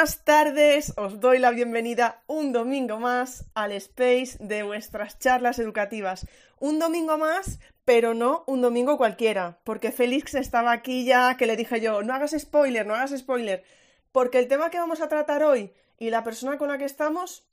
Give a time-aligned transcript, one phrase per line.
[0.00, 6.26] Buenas tardes, os doy la bienvenida un domingo más al space de vuestras charlas educativas.
[6.58, 11.54] Un domingo más, pero no un domingo cualquiera, porque Félix estaba aquí ya que le
[11.54, 13.62] dije yo, no hagas spoiler, no hagas spoiler,
[14.10, 17.46] porque el tema que vamos a tratar hoy y la persona con la que estamos,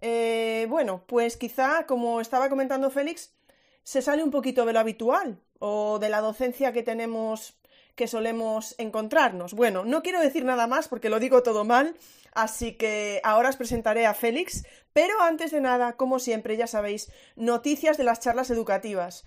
[0.00, 3.34] eh, bueno, pues quizá, como estaba comentando Félix,
[3.82, 7.59] se sale un poquito de lo habitual o de la docencia que tenemos
[7.94, 9.54] que solemos encontrarnos.
[9.54, 11.96] Bueno, no quiero decir nada más porque lo digo todo mal,
[12.32, 17.10] así que ahora os presentaré a Félix, pero antes de nada, como siempre, ya sabéis,
[17.36, 19.24] noticias de las charlas educativas.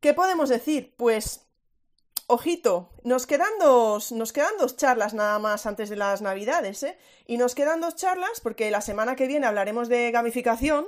[0.00, 0.94] ¿Qué podemos decir?
[0.96, 1.46] Pues
[2.26, 6.98] ojito, nos quedan dos, nos quedan dos charlas nada más antes de las navidades, ¿eh?
[7.26, 10.86] Y nos quedan dos charlas porque la semana que viene hablaremos de gamificación,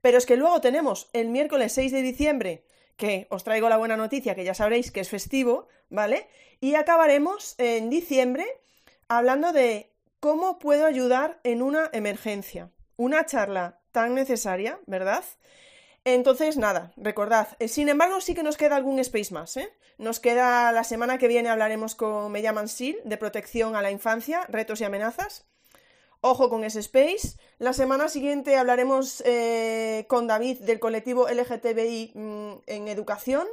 [0.00, 2.64] pero es que luego tenemos el miércoles 6 de diciembre,
[2.96, 6.28] que os traigo la buena noticia, que ya sabréis que es festivo, ¿vale?
[6.60, 8.46] Y acabaremos en diciembre
[9.08, 12.70] hablando de cómo puedo ayudar en una emergencia.
[12.96, 15.24] Una charla tan necesaria, ¿verdad?
[16.04, 17.48] Entonces, nada, recordad.
[17.58, 19.70] Eh, sin embargo, sí que nos queda algún space más, ¿eh?
[19.98, 23.90] Nos queda la semana que viene hablaremos con Me llaman SIL, de protección a la
[23.90, 25.46] infancia, retos y amenazas.
[26.22, 27.36] Ojo con ese space.
[27.58, 33.46] La semana siguiente hablaremos eh, con David del colectivo LGTBI mm, en educación.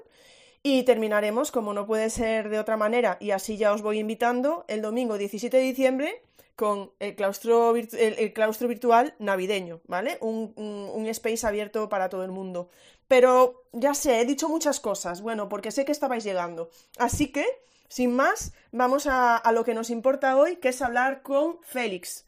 [0.70, 4.66] Y terminaremos, como no puede ser de otra manera, y así ya os voy invitando,
[4.68, 6.22] el domingo 17 de diciembre
[6.58, 10.18] con el claustro, el, claustro virtual navideño, ¿vale?
[10.20, 12.68] Un, space abierto para todo el mundo.
[13.08, 16.70] Pero ya sé, he dicho muchas cosas, bueno, porque sé que estabais llegando.
[16.98, 17.46] Así que,
[17.88, 22.26] sin más, vamos a, a lo que nos importa hoy, que es hablar con Félix.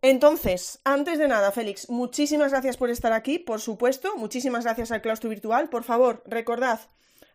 [0.00, 5.02] Entonces, antes de nada, Félix, muchísimas gracias por estar aquí, por supuesto, muchísimas gracias al
[5.02, 5.68] claustro virtual.
[5.68, 6.80] Por favor, recordad,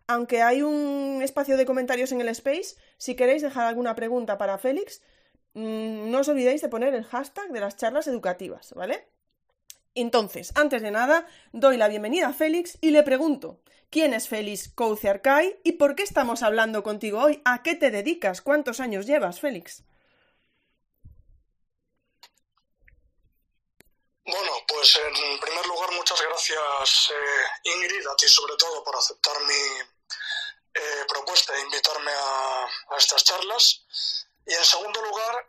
[0.06, 4.58] aunque hay un espacio de comentarios en el space, si queréis dejar alguna pregunta para
[4.58, 5.02] Félix,
[5.54, 9.06] mm, no os olvidéis de poner el hashtag de las charlas educativas, ¿vale?
[9.94, 13.60] Entonces, antes de nada, doy la bienvenida a Félix y le pregunto,
[13.90, 17.42] ¿quién es Félix Couce Arcay y por qué estamos hablando contigo hoy?
[17.44, 18.40] ¿A qué te dedicas?
[18.40, 19.84] ¿Cuántos años llevas, Félix?
[24.24, 29.34] Bueno, pues en primer lugar muchas gracias eh, Ingrid, a ti sobre todo por aceptar
[29.42, 29.91] mi
[30.74, 32.68] eh, propuesta e invitarme a,
[32.98, 33.84] estas charlas.
[34.46, 35.46] Y en segundo lugar,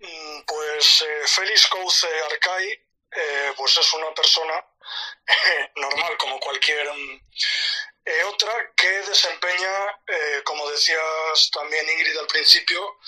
[0.00, 2.86] mm, pues eh, Félix Couce Arcay,
[3.56, 4.64] pues es una persona
[5.76, 7.20] normal como cualquier mm,
[8.28, 9.98] otra que desempeña,
[10.44, 12.98] como decías también Ingrid al principio,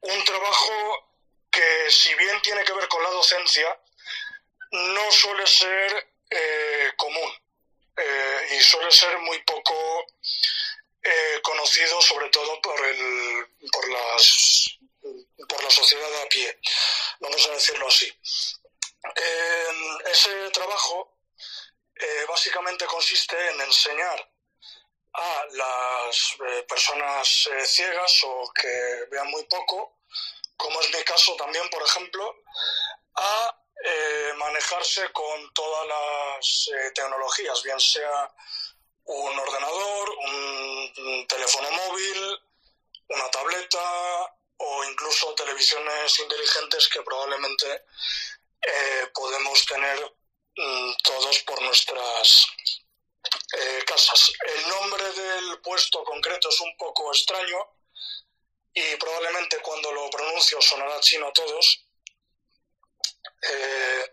[0.00, 1.08] un trabajo
[1.50, 3.78] que si bien tiene que ver con la docencia,
[4.70, 7.32] no suele ser eh, común
[7.96, 10.06] eh, y suele ser muy poco
[11.02, 14.78] eh, conocido, sobre todo por, el, por, las,
[15.48, 16.58] por la sociedad a pie,
[17.20, 18.12] vamos a decirlo así.
[20.10, 21.16] ese trabajo
[22.28, 24.30] básicamente consiste en enseñar
[25.14, 26.36] a las
[26.68, 29.98] personas ciegas o que vean muy poco,
[30.56, 32.42] como es mi caso también, por ejemplo,
[33.14, 38.34] a eh, manejarse con todas las eh, tecnologías, bien sea
[39.08, 42.38] un ordenador, un, teléfono móvil,
[43.08, 47.84] una tableta o incluso televisiones inteligentes que probablemente
[48.60, 50.14] eh, podemos tener
[50.56, 52.46] mm, todos por nuestras
[53.86, 54.32] casas.
[54.56, 57.58] El nombre del puesto concreto es un poco extraño
[58.74, 61.87] y probablemente cuando lo pronuncio sonará chino a todos,
[63.40, 64.10] eh,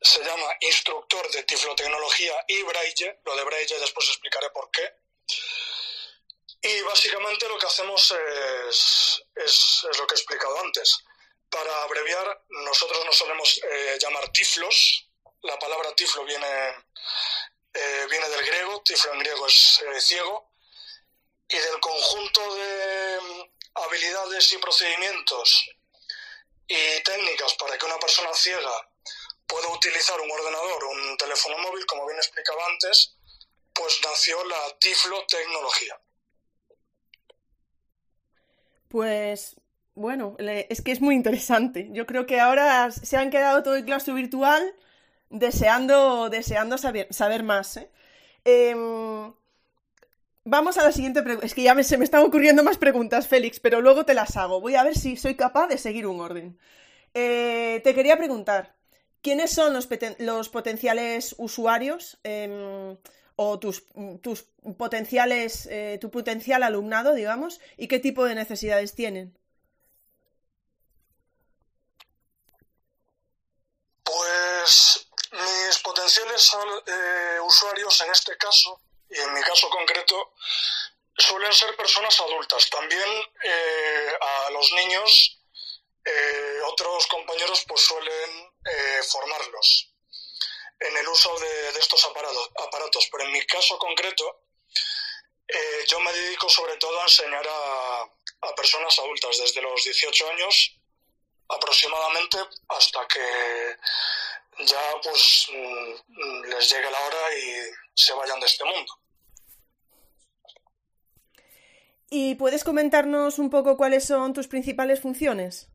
[0.00, 3.20] se llama instructor de tiflotecnología y braille.
[3.24, 4.92] Lo de braille después explicaré por qué.
[6.62, 8.14] Y básicamente lo que hacemos
[8.68, 10.98] es, es, lo que he explicado antes.
[11.48, 15.08] Para abreviar, nosotros nos solemos eh, llamar tiflos.
[15.42, 16.68] La palabra tiflo viene,
[17.72, 20.52] eh, viene del griego, tiflo en griego es ciego.
[21.48, 23.42] Y del conjunto de mm,
[23.74, 25.64] habilidades y procedimientos
[26.68, 28.70] y técnicas para que una persona ciega
[29.46, 33.16] pueda utilizar un ordenador o un teléfono móvil, como bien explicaba antes,
[33.72, 36.00] pues nació la Tiflo Tecnología.
[38.88, 39.56] Pues
[39.94, 41.88] bueno, es que es muy interesante.
[41.92, 44.74] Yo creo que ahora se han quedado todo el claustro virtual
[45.30, 47.78] deseando, deseando saber, saber más.
[47.78, 47.90] ¿eh?
[48.44, 49.32] Em,
[50.48, 51.44] Vamos a la siguiente pregunta.
[51.44, 54.60] Es que ya se me están ocurriendo más preguntas, Félix, pero luego te las hago.
[54.60, 56.56] Voy a ver si soy capaz de seguir un orden.
[57.14, 58.76] Eh, te quería preguntar,
[59.22, 62.96] ¿quiénes son los, potenciales usuarios em,
[63.34, 63.86] o tus,
[64.78, 69.36] potenciales, eh, tu potencial alumnado, digamos, y qué tipo de necesidades tienen?
[74.04, 76.52] Pues mis potenciales
[76.86, 80.34] eh, usuarios en este caso, y en mi caso concreto,
[81.16, 82.68] suelen ser personas adultas.
[82.70, 83.08] También
[83.42, 85.40] eh, a los niños,
[86.04, 88.52] eh, otros compañeros pues suelen
[89.08, 89.92] formarlos
[90.80, 93.08] en el uso de, estos aparatos, aparatos.
[93.12, 94.42] Pero en mi caso concreto,
[95.86, 100.76] yo me dedico sobre todo a enseñar a personas adultas desde los 18 años
[101.48, 102.38] aproximadamente
[102.68, 103.76] hasta que
[104.58, 108.92] ya pues mm, les llegue la hora y se vayan de este mundo.
[112.08, 115.68] ¿Y puedes comentarnos un poco cuáles son tus principales funciones?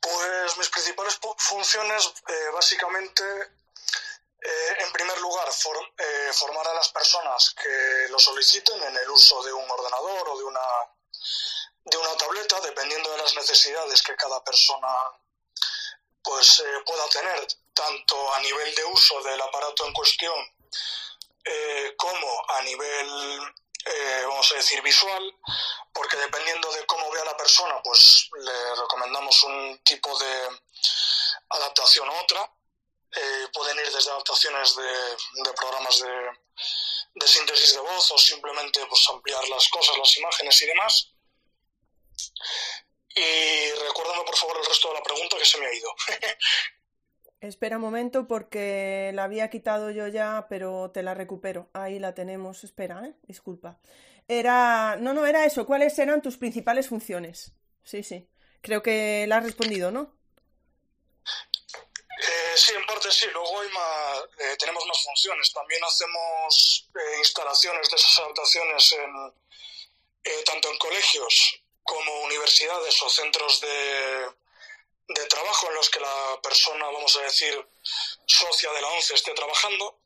[0.00, 3.22] Pues mis principales funciones eh, básicamente,
[4.40, 9.42] eh, en primer lugar, eh, formar a las personas que lo soliciten en el uso
[9.42, 10.60] de un ordenador o de una
[11.84, 14.88] de una tableta, dependiendo de las necesidades que cada persona
[16.28, 20.34] pues eh, pueda tener, tanto a nivel de uso del aparato en cuestión
[21.44, 23.40] eh, como a nivel,
[23.86, 25.34] eh, vamos a decir, visual,
[25.92, 30.60] porque dependiendo de cómo vea la persona, pues le recomendamos un tipo de
[31.48, 32.52] adaptación u otra.
[33.54, 36.30] pueden ir desde adaptaciones de, programas de,
[37.14, 41.12] de, síntesis de voz o simplemente pues, ampliar las cosas, las imágenes y demás.
[43.14, 45.94] Y recuérdame por favor el resto de la pregunta que se me ha ido.
[47.40, 51.70] Espera un momento porque la había quitado yo ya, pero te la recupero.
[51.72, 52.64] Ahí la tenemos.
[52.64, 53.14] Espera, ¿eh?
[53.22, 53.78] Disculpa.
[54.26, 54.96] Era.
[54.96, 55.64] No, no, era eso.
[55.64, 57.52] ¿Cuáles eran tus principales funciones?
[57.84, 58.28] Sí, sí.
[58.60, 60.18] Creo que la has respondido, ¿no?
[61.24, 63.26] Eh, sí, en parte sí.
[63.32, 65.52] Luego hay más, eh, tenemos más funciones.
[65.52, 73.60] También hacemos eh, instalaciones de esas adaptaciones en, tanto en colegios como universidades o centros
[73.62, 74.28] de,
[75.08, 77.66] de trabajo en los que la persona, vamos a decir,
[78.26, 79.98] socia de la ONCE esté trabajando.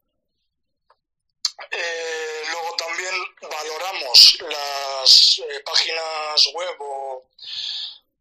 [1.71, 7.29] Eh, luego también valoramos las eh, páginas web o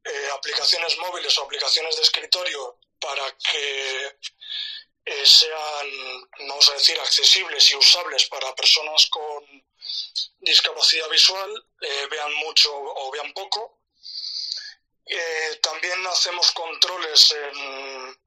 [0.05, 4.17] eh, aplicaciones móviles o aplicaciones de escritorio para que
[5.23, 5.87] sean,
[6.39, 9.43] vamos a decir, accesibles y usables para personas con
[10.39, 13.79] discapacidad visual, eh, vean mucho o vean poco.
[15.05, 18.21] Eh, también hacemos controles en,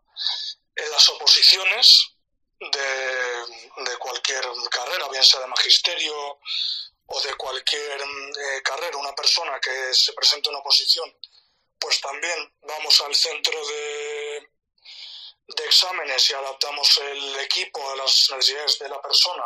[0.90, 2.10] las oposiciones
[2.58, 6.38] de, cualquier carrera, bien sea de magisterio
[7.06, 8.96] o de cualquier eh, carrera.
[8.98, 11.16] Una persona que se presente en oposición,
[11.78, 14.48] pues también vamos al centro de
[15.66, 19.44] exámenes y adaptamos el equipo a las necesidades de la persona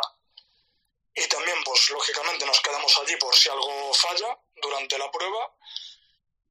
[1.15, 5.55] y también, pues lógicamente nos quedamos allí por si algo falla durante la prueba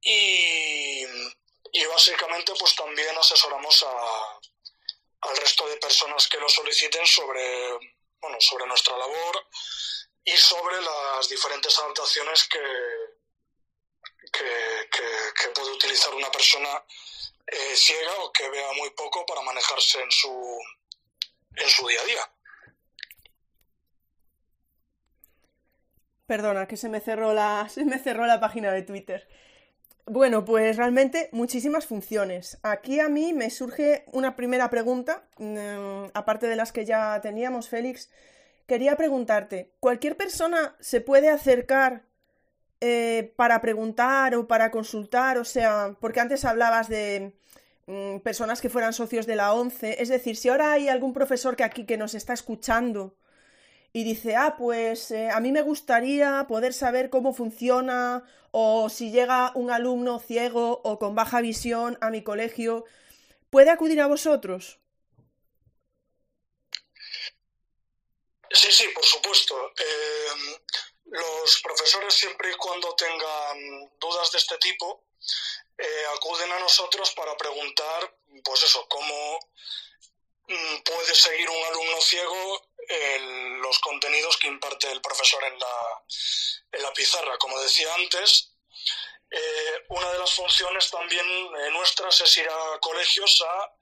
[0.00, 1.04] y,
[1.88, 4.40] básicamente pues también asesoramos a,
[5.22, 7.72] al resto de personas que lo soliciten sobre,
[8.20, 9.46] bueno, sobre nuestra labor
[10.24, 12.60] y sobre las diferentes adaptaciones que,
[14.30, 16.84] que, puede utilizar una persona
[17.46, 20.60] eh, ciega o que vea muy poco para manejarse en su,
[21.56, 22.32] en su día a día.
[26.28, 29.26] Perdona, que se me cerró la, se me cerró la página de Twitter.
[30.04, 32.58] Bueno, pues realmente muchísimas funciones.
[32.62, 37.70] Aquí a mí me surge una primera pregunta, mm, aparte de las que ya teníamos,
[37.70, 38.10] Félix.
[38.66, 42.02] Quería preguntarte, ¿cualquier persona se puede acercar
[42.80, 45.38] eh, para preguntar o para consultar?
[45.38, 47.32] O sea, porque antes hablabas de
[47.86, 50.02] mm, personas que fueran socios de la ONCE.
[50.02, 53.16] Es decir, si ahora hay algún profesor que aquí que nos está escuchando
[53.92, 59.10] y dice, ah, pues eh, a mí me gustaría poder saber cómo funciona o si
[59.10, 62.84] llega un alumno ciego o con baja visión a mi colegio,
[63.50, 64.78] ¿puede acudir a vosotros?
[68.50, 69.72] Sí, sí, por supuesto.
[69.76, 70.56] Em,
[71.04, 75.04] los profesores siempre y cuando tengan dudas de este tipo,
[75.76, 79.38] eh, acuden a nosotros para preguntar, pues eso, cómo
[80.48, 82.67] mm, puede seguir un alumno ciego
[83.60, 86.04] los contenidos que imparte el profesor en la,
[86.72, 87.36] en la pizarra.
[87.38, 88.50] Como decía antes,
[89.30, 93.74] eh, una de las funciones también eh, nuestras es ir a colegios a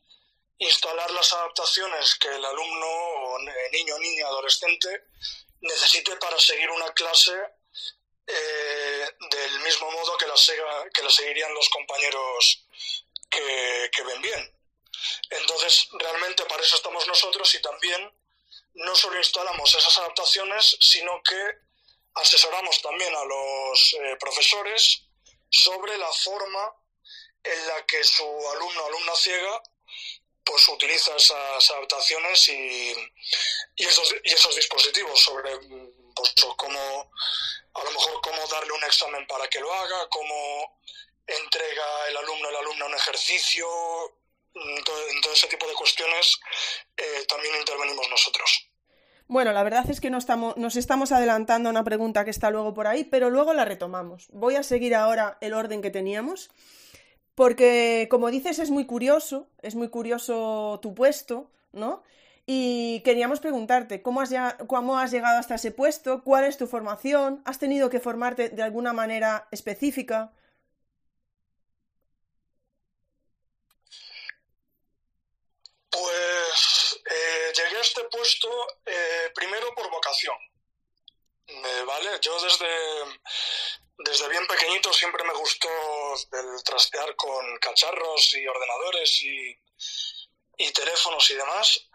[0.59, 3.39] instalar las adaptaciones que el alumno, o
[3.73, 5.05] niño, niña, adolescente
[5.61, 7.33] necesite para seguir una clase
[8.27, 10.35] eh, del mismo modo que la,
[10.93, 12.67] que la seguirían los compañeros
[13.31, 14.53] que, que ven bien.
[15.31, 18.13] Entonces, realmente para eso estamos nosotros y también
[18.77, 21.67] no solo instalamos esas adaptaciones, sino que
[22.15, 25.03] asesoramos también a los eh, profesores
[25.51, 26.75] sobre la forma
[27.43, 29.63] en la que su alumno o alumna ciega
[30.45, 32.95] pues utiliza esas adaptaciones y,
[33.77, 35.59] y, esos, y esos dispositivos sobre
[36.15, 37.11] pues, cómo,
[37.75, 40.81] a lo mejor cómo darle un examen para que lo haga, cómo
[41.27, 43.67] entrega el alumno o la alumna un ejercicio,
[44.55, 46.39] en todo, ese tipo de cuestiones
[46.97, 48.66] eh, también intervenimos nosotros.
[49.29, 52.51] Bueno, la verdad es que no estamos, nos estamos adelantando a una pregunta que está
[52.51, 54.29] luego por ahí, pero luego la retomamos.
[54.33, 56.49] Voy a seguir ahora el orden que teníamos,
[57.35, 62.03] porque como dices es muy curioso, es muy curioso tu puesto, ¿no?
[62.47, 64.31] Y queríamos preguntarte, ¿cómo has,
[64.69, 66.23] ¿cómo has llegado hasta ese puesto?
[66.23, 67.43] ¿Cuál es tu formación?
[67.45, 70.33] ¿Has tenido que formarte de alguna manera específica?
[75.91, 78.49] Pues eh, llegué a este puesto
[78.87, 80.37] eh, primero por vocación.
[81.87, 82.19] ¿Vale?
[82.21, 82.69] Yo desde,
[83.99, 85.69] desde bien pequeñito siempre me gustó
[86.33, 89.57] el trastear con cacharros y ordenadores y,
[90.59, 91.89] y teléfonos y demás.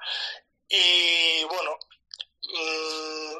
[0.69, 1.77] Y bueno,
[2.43, 3.35] mm,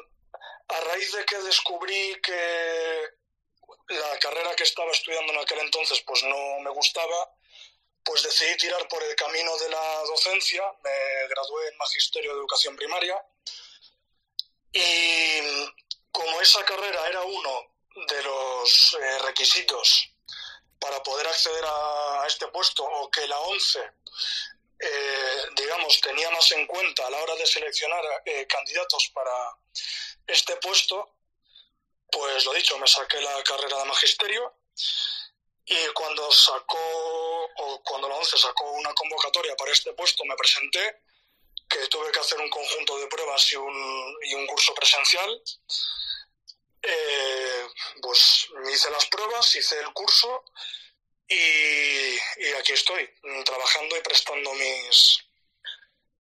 [0.68, 3.08] a raíz de que descubrí que
[3.88, 7.34] la carrera que estaba estudiando en aquel entonces pues no me gustaba,
[8.04, 12.76] pues decidí tirar por el camino de la docencia, me gradué en Magisterio de Educación
[12.76, 13.24] Primaria
[14.72, 15.40] y
[16.10, 17.72] como esa carrera era uno
[18.08, 20.10] de los eh, requisitos
[20.78, 23.80] para poder acceder a, este puesto o que la ONCE,
[24.78, 29.32] eh, digamos, tenía más en cuenta a la hora de seleccionar eh, candidatos para
[30.26, 31.16] este puesto,
[32.10, 34.54] pues lo dicho, me saqué la carrera de magisterio
[35.64, 36.78] y cuando sacó,
[37.56, 41.02] o cuando la ONCE sacó una convocatoria para este puesto, me presenté,
[41.68, 45.42] que tuve que hacer un conjunto de pruebas y un, y un curso presencial.
[46.82, 47.66] Eh,
[48.00, 50.44] pues hice las pruebas, hice el curso
[51.28, 52.18] y,
[52.58, 53.08] aquí estoy,
[53.44, 55.20] trabajando y prestando mis,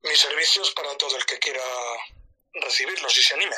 [0.03, 1.65] mis servicios para todo el que quiera
[2.53, 3.57] recibirlos y se anime.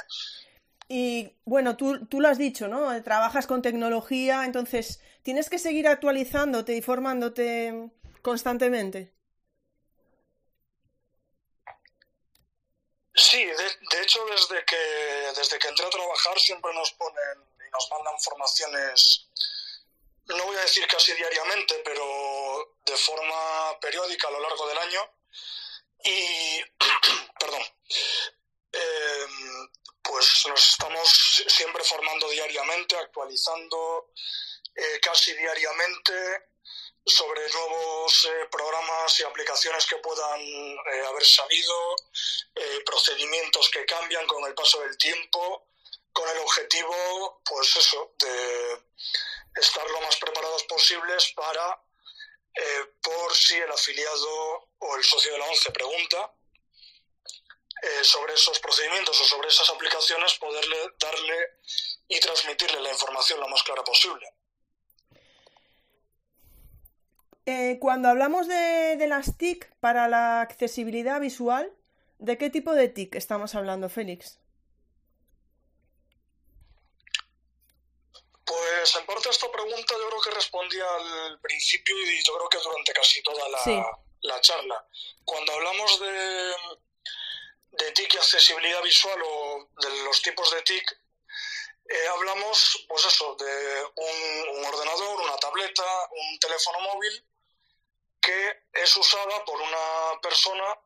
[0.88, 3.02] Y bueno, tú, tú lo has dicho, ¿no?
[3.02, 7.90] Trabajas con tecnología, entonces tienes que seguir actualizándote y formándote
[8.22, 9.12] constantemente.
[13.14, 14.76] Sí, de, hecho desde que,
[15.36, 19.28] desde que entré a trabajar siempre nos ponen y nos mandan formaciones,
[20.26, 25.00] no voy a decir casi diariamente, pero de forma periódica a lo largo del año.
[26.04, 26.62] Y,
[27.38, 27.62] perdón,
[28.72, 29.68] em,
[30.02, 34.12] pues nos estamos siempre formando diariamente, actualizando
[34.74, 36.12] eh, casi diariamente
[37.04, 41.96] sobre nuevos eh, programas y aplicaciones que puedan eh, haber salido,
[42.84, 45.68] procedimientos que cambian con el paso del tiempo,
[46.12, 48.82] con el objetivo, pues eso, de
[49.56, 51.82] estar lo más preparados posibles para,
[53.00, 56.34] por si el afiliado o el socio de la ONCE pregunta,
[58.02, 61.58] sobre esos procedimientos o sobre esas aplicaciones, poderle darle
[62.08, 64.26] y transmitirle la información lo más clara posible.
[67.44, 71.72] Eh, cuando hablamos de, las TIC para la accesibilidad visual,
[72.18, 74.38] ¿de qué tipo de TIC estamos hablando, Félix?
[78.44, 82.58] Pues en parte esta pregunta yo creo que respondí al principio y yo creo que
[82.58, 84.86] durante casi toda la, charla.
[85.24, 86.52] Cuando hablamos de,
[87.72, 91.02] de TIC y accesibilidad visual o de los tipos de TIC,
[91.88, 97.24] eh, hablamos, pues eso, de un, ordenador, una tableta, un teléfono móvil
[98.20, 100.78] que es usada por una persona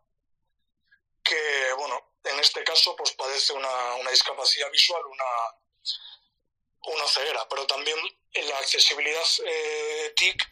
[1.22, 7.98] que, bueno, en este caso, pues padece una, discapacidad visual, una, una ceguera, pero también
[8.32, 10.42] la accesibilidad eh, TIC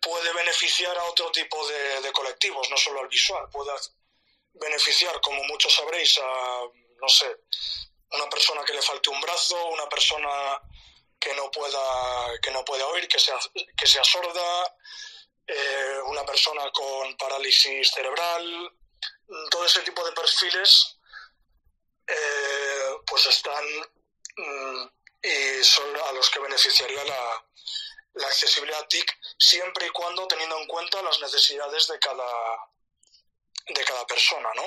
[0.00, 3.72] puede beneficiar a otro tipo de, de, colectivos, no solo al visual, puede
[4.60, 6.62] beneficiar, como muchos sabréis, a,
[7.00, 7.26] no sé,
[8.12, 10.60] una persona que le falte un brazo, una persona
[11.18, 13.38] que no pueda, que no pueda oír, que sea,
[13.76, 14.76] que sea sorda,
[15.46, 18.72] eh, una persona con parálisis cerebral,
[19.50, 20.98] todo ese tipo de perfiles
[22.06, 23.64] eh, pues están
[24.36, 24.88] mm,
[25.22, 27.44] y son a los que beneficiaría la,
[28.14, 32.24] la accesibilidad TIC siempre y cuando teniendo en cuenta las necesidades de cada
[33.66, 34.62] de cada persona, ¿no?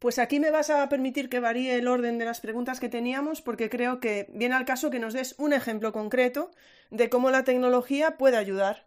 [0.00, 3.42] Pues aquí me vas a permitir que varíe el orden de las preguntas que teníamos
[3.42, 6.50] porque creo que viene al caso que nos des un ejemplo concreto
[6.88, 8.86] de cómo la tecnología puede ayudar.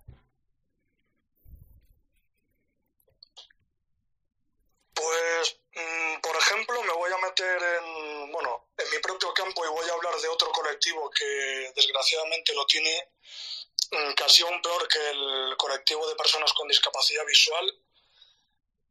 [4.95, 9.69] Pues, mm, por ejemplo, me voy a meter en, bueno, en mi propio campo y
[9.69, 13.09] voy a hablar de otro colectivo que desgraciadamente lo tiene
[13.91, 17.71] mm, casi aún peor que el colectivo de personas con discapacidad visual.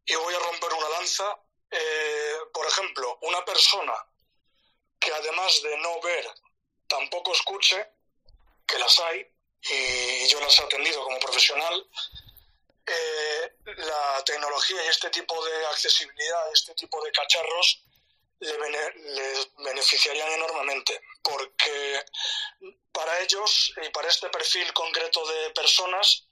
[0.07, 1.39] Y voy a romper una lanza.
[1.71, 3.95] Eh, por ejemplo, una persona
[4.99, 6.31] que además de no ver,
[6.87, 7.89] tampoco escuche,
[8.67, 9.27] que las hay,
[9.63, 11.87] y yo las he atendido como profesional,
[12.87, 17.83] eh, la tecnología y este tipo de accesibilidad, este tipo de cacharros,
[18.41, 22.05] les beneficiarían enormemente, porque
[22.91, 26.27] para ellos y para este perfil concreto de personas,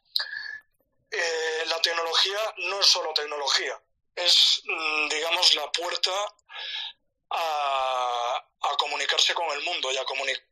[1.11, 2.39] eh, la tecnología
[2.69, 3.81] no es solo tecnología,
[4.15, 6.11] es, mm, digamos, la puerta
[7.31, 10.45] a, a comunicarse con el mundo y a comunicar.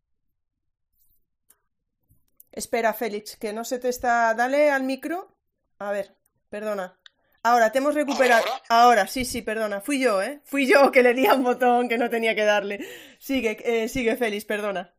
[2.52, 4.34] Espera, Félix, que no se te está.
[4.34, 5.36] Dale al micro.
[5.78, 6.16] A ver,
[6.50, 6.98] perdona.
[7.42, 8.44] Ahora, te hemos recuperado.
[8.68, 9.06] ¿Ahora?
[9.06, 9.80] sí, sí, perdona.
[9.80, 10.40] Fui yo, ¿eh?
[10.44, 12.80] Fui yo que le di a un botón que no tenía que darle.
[13.20, 14.92] Sigue, eh, sigue, Félix, perdona.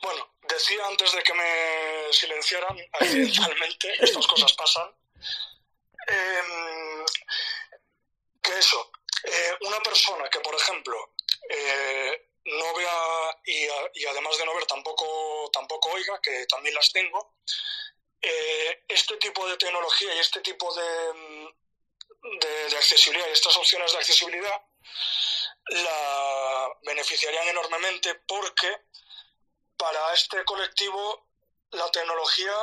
[0.00, 4.94] Bueno, decía antes de que me silenciaran, accidentalmente, estas cosas pasan,
[6.06, 7.04] em,
[8.42, 8.90] que eso,
[9.24, 11.14] eh, una persona que, por ejemplo,
[11.48, 17.34] eh, no vea y, además de no ver tampoco, tampoco oiga, que también las tengo,
[18.22, 21.50] eh, este tipo de tecnología y este tipo de,
[22.68, 24.62] de, accesibilidad y estas opciones de accesibilidad
[25.68, 28.84] la beneficiarían enormemente porque
[29.76, 31.25] para este colectivo
[31.70, 32.54] la tecnología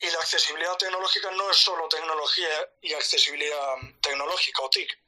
[0.00, 4.98] y la accesibilidad tecnológica no es solo tecnología y accesibilidad tecnológica o TIC.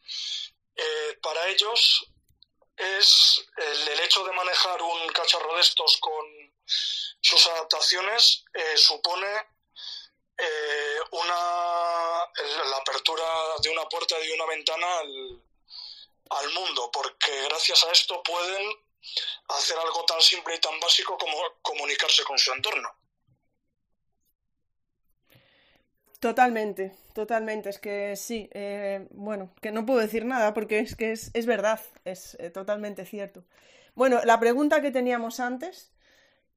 [0.76, 2.06] Eh, para ellos
[2.76, 6.24] es el, hecho de manejar un cacharro de estos con
[7.20, 9.26] sus adaptaciones eh, supone
[10.38, 11.34] eh, una
[12.70, 13.24] la apertura
[13.62, 15.42] de una puerta de una ventana al,
[16.30, 18.72] al mundo, porque gracias a esto pueden
[19.48, 22.88] hacer algo tan simple y tan básico como comunicarse con su entorno.
[26.20, 27.70] Totalmente, totalmente.
[27.70, 31.80] Es que sí, eh, bueno, que no puedo decir nada porque es que es, verdad,
[32.04, 33.44] es eh, totalmente cierto.
[33.94, 35.92] Bueno, la pregunta que teníamos antes,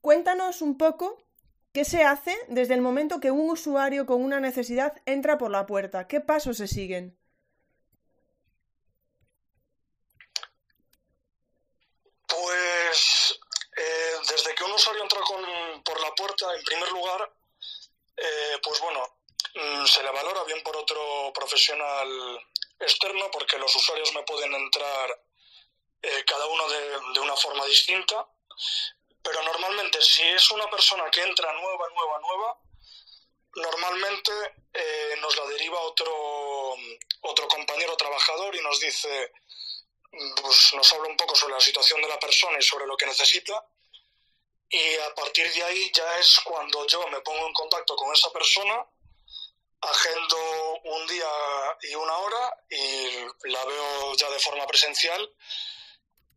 [0.02, 1.24] cuéntanos un poco
[1.72, 5.66] qué se hace desde el momento que un usuario con una necesidad entra por la
[5.66, 6.08] puerta.
[6.08, 7.18] ¿Qué pasos se siguen?
[12.44, 13.40] Pues
[13.78, 15.20] eh, desde que un usuario entra
[15.84, 17.34] por la puerta, en primer lugar,
[18.62, 19.14] pues bueno,
[19.56, 22.10] Mm, se le valora bien por otro profesional
[22.80, 25.22] externo porque los usuarios me pueden entrar
[26.02, 28.28] eh, cada uno de, una forma distinta,
[29.22, 32.58] pero normalmente si es una persona que entra nueva, nueva, nueva,
[33.56, 34.32] normalmente
[34.74, 36.76] eh, nos la deriva otro,
[37.22, 39.32] otro compañero trabajador y nos dice,
[40.42, 43.06] pues nos habla un poco sobre la situación de la persona y sobre lo que
[43.06, 43.66] necesita.
[44.70, 48.32] Y a partir de ahí ya es cuando yo me pongo en contacto con esa
[48.32, 48.86] persona
[49.82, 51.28] agendo un día
[51.82, 55.30] y una hora y la veo ya de forma presencial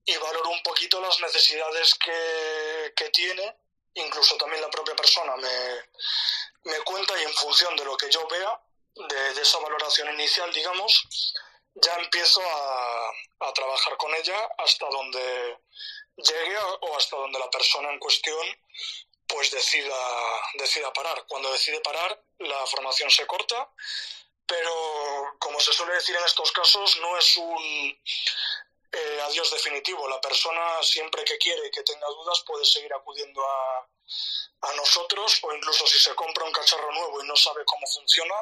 [0.05, 3.57] y valoro un poquito las necesidades que, que tiene,
[3.95, 8.27] incluso también la propia persona me, me, cuenta y en función de lo que yo
[8.29, 8.61] vea,
[8.95, 11.09] de, de esa valoración inicial, digamos,
[11.77, 13.11] ya empiezo a,
[13.49, 15.59] a, trabajar con ella hasta donde
[16.17, 18.47] llegue o hasta donde la persona en cuestión
[19.27, 19.97] pues decida,
[20.59, 21.25] decida parar.
[21.27, 23.69] Cuando decide parar, la formación se corta,
[24.47, 27.99] pero como se suele decir en estos casos, no es un
[28.93, 30.09] eh, adiós definitivo.
[30.09, 33.89] La persona siempre que quiere y que tenga dudas puede seguir acudiendo a,
[34.63, 38.35] a nosotros o incluso si se compra un cacharro nuevo y no sabe cómo funciona,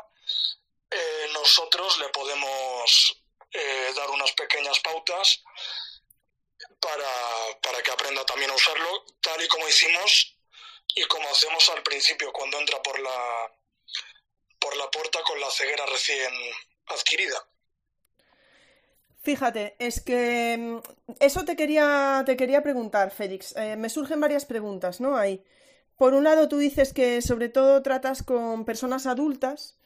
[0.91, 3.24] eh, nosotros le podemos
[3.55, 5.43] eh, dar unas pequeñas pautas
[6.81, 10.37] para, para que aprenda también a usarlo, tal y como hicimos
[10.95, 13.53] y como hacemos al principio cuando entra por la,
[14.59, 16.33] por la puerta con la ceguera recién
[16.87, 17.47] adquirida.
[19.23, 23.57] Fíjate, es que mm, eso te quería, te quería preguntar, Félix.
[23.57, 25.17] Eh, me surgen varias preguntas, ¿no?
[25.17, 25.43] Ahí.
[25.97, 29.79] Por un lado, tú dices que sobre todo tratas con personas adultas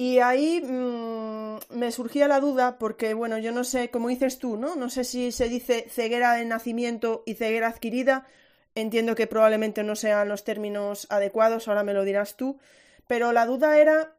[0.00, 4.56] y ahí mm, me surgía la duda porque, bueno, yo no sé, como dices tú,
[4.56, 4.74] ¿no?
[4.76, 8.26] No sé si se dice ceguera de nacimiento y ceguera adquirida
[8.74, 12.58] Entiendo que probablemente no sean los términos adecuados, ahora me lo dirás tú,
[13.06, 14.14] pero la duda era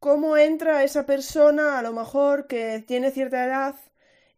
[0.00, 3.76] cómo entra esa persona, a lo mejor que tiene cierta edad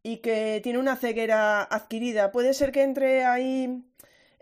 [0.02, 2.32] y que tiene una ceguera adquirida.
[2.32, 3.84] ¿Puede ser que entre ahí,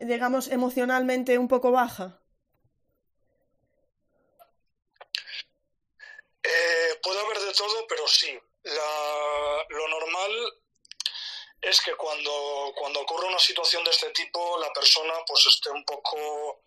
[0.01, 2.19] digamos, emocionalmente un poco baja?
[6.49, 8.39] Eh, puede haber de todo, pero sí.
[9.69, 10.63] lo normal
[11.61, 15.85] es que cuando, cuando ocurre una situación de este tipo, la persona pues esté un
[15.85, 16.65] poco,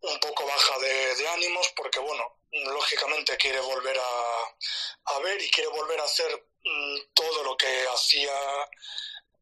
[0.00, 6.00] un poco baja de, ánimos, porque bueno, lógicamente quiere volver a, ver y quiere volver
[6.00, 8.68] a hacer mm, todo lo que hacía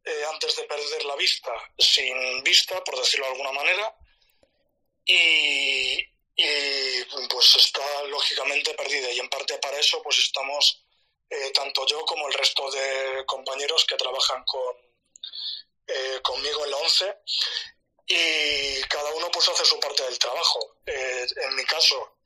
[0.04, 3.96] eh, antes de perder la vista, sin vista, por decirlo de alguna manera,
[5.06, 9.10] y, y pues está lógicamente perdida.
[9.12, 10.84] Y en parte para eso pues estamos
[11.30, 14.76] eh, tanto yo como el resto de compañeros que trabajan con,
[15.86, 17.16] eh, conmigo en la ONCE
[18.06, 20.76] y cada uno pues hace su parte del trabajo.
[20.86, 22.18] Eh, en mi caso,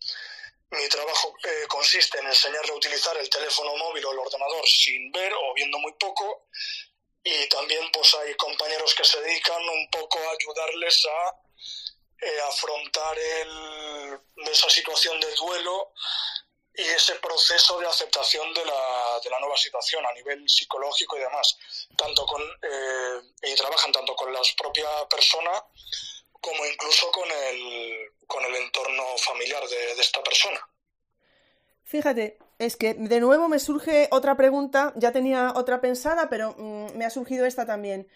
[0.70, 1.34] mi trabajo
[1.68, 5.78] consiste en enseñarle a utilizar el teléfono móvil o el ordenador sin ver o viendo
[5.78, 6.48] muy poco
[7.24, 11.47] y también pues hay compañeros que se dedican un poco a ayudarles a
[12.48, 14.18] afrontar el,
[14.50, 15.92] esa situación de duelo
[16.74, 21.20] y ese proceso de aceptación de la, de la nueva situación a nivel psicológico y
[21.20, 21.58] demás.
[21.96, 25.50] Tanto con, eh, y trabajan tanto con la propia persona
[26.40, 30.60] como incluso con el, con el entorno familiar de, esta persona.
[31.84, 36.96] Fíjate, es que de nuevo me surge otra pregunta, ya tenía otra pensada, pero mm,
[36.96, 38.08] me ha surgido esta también.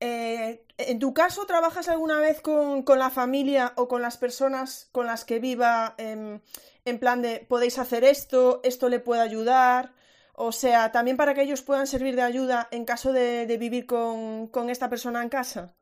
[0.00, 4.88] Eh, ¿En tu caso trabajas alguna vez con, con, la familia o con las personas
[4.92, 6.40] con las que viva em,
[6.86, 9.92] en plan de podéis hacer esto, esto le puede ayudar,
[10.34, 14.70] o sea, también para que ellos puedan servir de ayuda en caso de, vivir con,
[14.70, 15.74] esta persona en casa.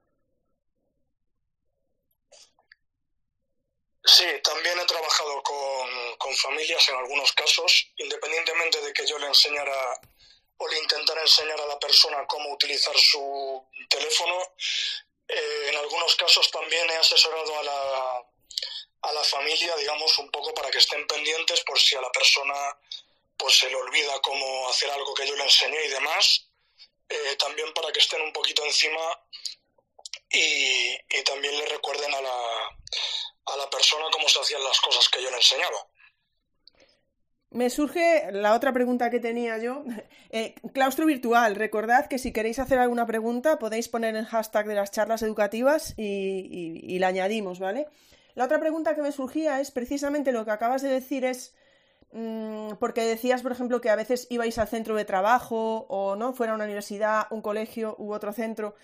[4.04, 10.00] Sí, también he trabajado con, familias en algunos casos, independientemente de que yo le enseñara
[10.58, 14.54] o le intentara enseñar a la persona cómo utilizar su teléfono.
[15.28, 18.24] Eh, en algunos casos también he asesorado a la,
[19.02, 22.78] a la familia, digamos, un poco para que estén pendientes por si a la persona
[23.36, 26.44] pues se le olvida cómo hacer algo que yo le enseñé y demás.
[27.08, 29.00] Eh, también para que estén un poquito encima
[30.30, 32.76] y, también le recuerden a la,
[33.46, 35.86] a la persona cómo se hacían las cosas que yo le enseñaba.
[37.50, 39.84] Me surge la otra pregunta que tenía yo.
[40.30, 41.56] Eh, claustro virtual.
[41.56, 45.94] Recordad que si queréis hacer alguna pregunta podéis poner el hashtag de las charlas educativas
[45.96, 47.86] y, la añadimos, ¿vale?
[48.34, 51.54] La otra pregunta que me surgía es precisamente lo que acabas de decir es
[52.12, 56.34] mm, porque decías, por ejemplo, que a veces ibais al centro de trabajo o no,
[56.34, 58.74] fuera una universidad, un colegio u otro centro.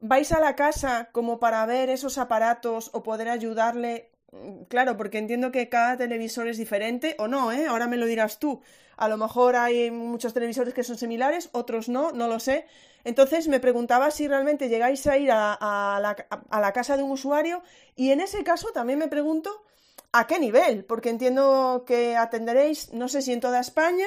[0.00, 4.09] ¿Vais a la casa como para ver esos aparatos o poder ayudarle?
[4.32, 7.66] Mm, claro, porque entiendo que cada televisor es diferente o no, ¿eh?
[7.66, 8.60] Ahora me lo dirás tú.
[8.96, 12.66] A lo mejor hay muchos televisores que son similares, otros no, no lo sé.
[13.04, 15.56] Entonces me preguntaba si realmente llegáis a ir a,
[16.50, 17.62] la, casa de un usuario
[17.96, 19.64] y en ese caso también me pregunto
[20.12, 24.06] a qué nivel, porque entiendo que atenderéis, no sé si en toda España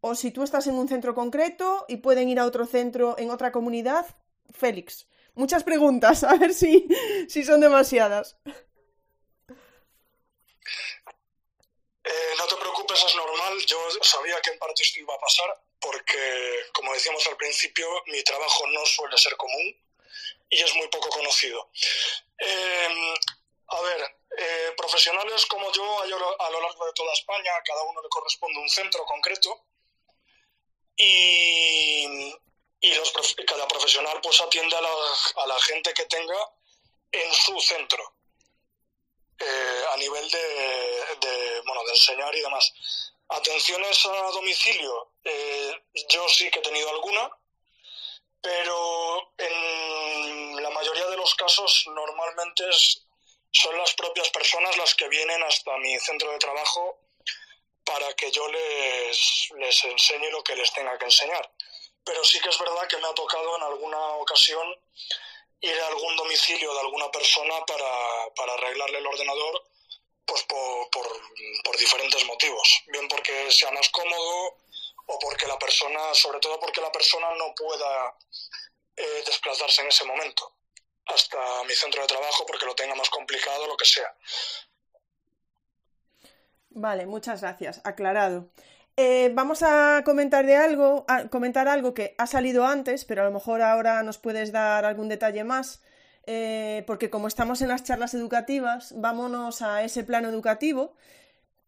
[0.00, 3.30] o si tú estás en un centro concreto y pueden ir a otro centro en
[3.30, 4.06] otra comunidad.
[4.50, 6.86] Félix, muchas preguntas, a ver si,
[7.28, 8.36] si son demasiadas.
[12.18, 13.64] Eh, no te preocupes, es normal.
[13.66, 18.22] Yo sabía que en parte esto iba a pasar porque, como decíamos al principio, mi
[18.24, 19.76] trabajo no suele ser común
[20.50, 21.70] y es muy poco conocido.
[22.38, 23.14] Em,
[23.68, 27.82] a ver, eh, profesionales como yo hay a lo largo de toda España, a cada
[27.84, 29.64] uno le corresponde un centro concreto
[30.96, 32.34] y,
[33.46, 36.36] cada profesional pues atiende a la, gente que tenga
[37.12, 38.14] en su centro.
[39.40, 42.72] Eh, a nivel de, bueno, de enseñar y demás.
[43.28, 47.30] Atenciones a domicilio, eh, yo sí que he tenido alguna,
[48.40, 52.64] pero en la mayoría de los casos normalmente
[53.52, 56.98] son las propias personas las que vienen hasta mi centro de trabajo
[57.84, 61.48] para que yo les, les enseñe lo que les tenga que enseñar.
[62.04, 64.74] Pero sí que es verdad que me ha tocado en alguna ocasión
[65.60, 69.64] ir a algún domicilio de alguna persona para, para arreglarle el ordenador
[70.24, 72.82] pues por, por, diferentes motivos.
[72.88, 74.56] Bien porque sea más cómodo
[75.06, 78.14] o porque la persona, sobre todo porque la persona no pueda
[78.96, 80.52] eh, desplazarse en ese momento
[81.06, 84.14] hasta mi centro de trabajo porque lo tenga más complicado, lo que sea.
[86.70, 87.80] Vale, muchas gracias.
[87.84, 88.50] Aclarado.
[89.00, 93.26] Eh, vamos a comentar de algo, a comentar algo que ha salido antes, pero a
[93.26, 95.80] lo mejor ahora nos puedes dar algún detalle más.
[96.26, 100.96] Eh, porque como estamos en las charlas educativas, vámonos a ese plano educativo,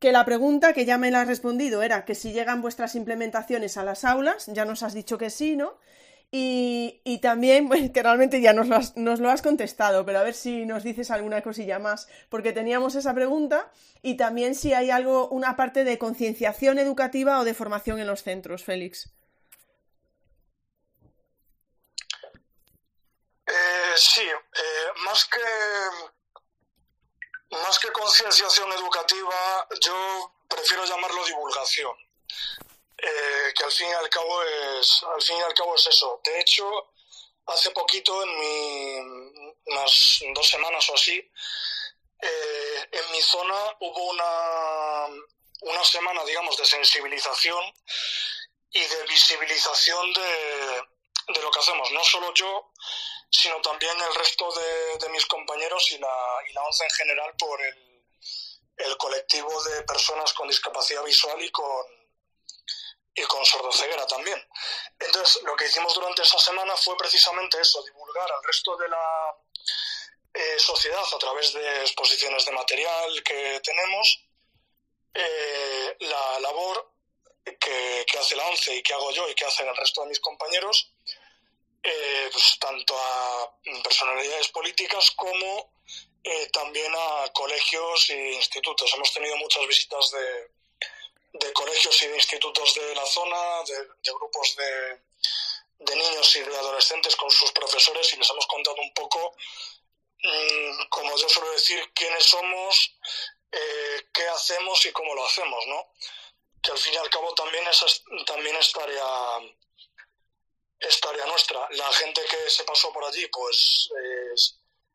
[0.01, 3.77] que la pregunta que ya me la has respondido era que si llegan vuestras implementaciones
[3.77, 5.79] a las aulas, ya nos has dicho que sí, ¿no?
[6.33, 10.35] Y, también, que realmente ya nos lo, has, nos lo, has, contestado, pero a ver
[10.35, 13.71] si nos dices alguna cosilla más, porque teníamos esa pregunta
[14.03, 18.23] y también si hay algo, una parte de concienciación educativa o de formación en los
[18.23, 19.11] centros, Félix.
[23.97, 24.23] sí,
[25.05, 25.40] más que
[27.51, 31.93] más que concienciación educativa, yo prefiero llamarlo divulgación.
[33.01, 36.21] Que al fin y al cabo es al fin y al cabo es eso.
[36.25, 36.93] De hecho,
[37.47, 41.17] hace poquito, en mi, unas dos semanas o así,
[42.23, 45.07] eh, en mi zona hubo una,
[45.63, 47.65] una semana, digamos, de sensibilización
[48.73, 50.83] y de visibilización de,
[51.29, 51.91] de lo que hacemos.
[51.93, 52.73] No solo yo,
[53.31, 57.35] sino también el resto de, de mis compañeros y la, y la ONCE en general
[57.39, 58.05] por el,
[58.77, 62.00] el colectivo de personas con discapacidad visual y con,
[63.14, 64.40] y con sordoceguera también.
[64.99, 69.37] Entonces, lo que hicimos durante esa semana fue precisamente eso, divulgar al resto de la
[70.33, 74.25] eh, sociedad a través de exposiciones de material que tenemos
[75.14, 76.92] eh, la labor
[77.59, 80.20] que, hace la ONCE y que hago yo y que hacen el resto de mis
[80.20, 80.92] compañeros,
[81.83, 85.73] eh, pues, tanto a personalidades políticas como
[86.53, 88.92] también a colegios e institutos.
[88.94, 90.51] Hemos tenido muchas visitas de,
[91.33, 95.01] de colegios y de institutos de la zona, de, grupos de,
[95.79, 99.37] de, niños y de adolescentes con sus profesores y les hemos contado un poco,
[100.23, 102.97] mm, como yo suelo decir, quiénes somos,
[103.53, 105.93] eh, qué hacemos y cómo lo hacemos, ¿no?
[106.62, 109.38] Que al fin y al cabo también es, también es tarea,
[110.81, 111.66] es tarea nuestra.
[111.71, 113.88] La gente que se pasó por allí, pues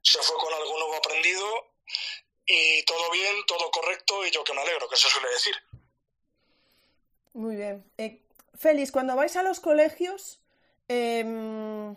[0.02, 1.74] se fue con algo nuevo aprendido
[2.46, 5.56] y todo bien, todo correcto y yo que me alegro, que se suele decir.
[7.36, 7.84] Muy bien.
[7.98, 8.22] Eh,
[8.56, 10.40] Félix, cuando vais a los colegios,
[10.88, 11.96] em,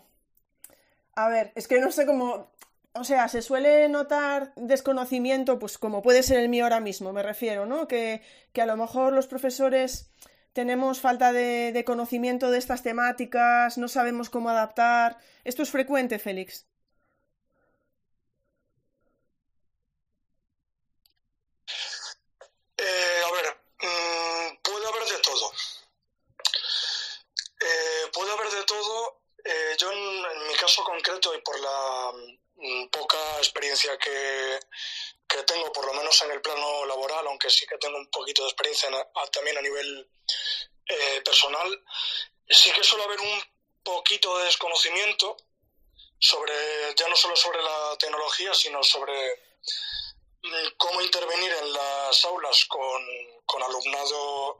[1.15, 2.51] a ver, es que no sé cómo,
[2.93, 7.23] o sea, se suele notar desconocimiento, pues como puede ser el mío ahora mismo, me
[7.23, 7.87] refiero, ¿no?
[7.87, 8.21] Que,
[8.61, 10.09] a lo mejor los profesores
[10.53, 15.17] tenemos falta de, de, conocimiento de estas temáticas, no sabemos cómo adaptar.
[15.45, 16.65] ¿Esto es frecuente, Félix?
[28.13, 29.21] puede haber de todo.
[29.43, 32.11] Eh, yo en, mi concreto y por la
[32.55, 34.59] mm, poca experiencia que,
[35.27, 38.43] que, tengo, por lo menos en el plano laboral, aunque sí que tengo un poquito
[38.43, 38.89] de experiencia
[39.31, 40.09] también a nivel
[40.87, 41.83] eh, personal,
[42.47, 43.43] sí que suele haber un
[43.83, 45.37] poquito de desconocimiento
[46.19, 46.53] sobre,
[46.95, 49.13] ya no solo sobre la tecnología, sino sobre
[50.43, 53.01] mm, cómo intervenir en las aulas con,
[53.45, 54.57] con alumnado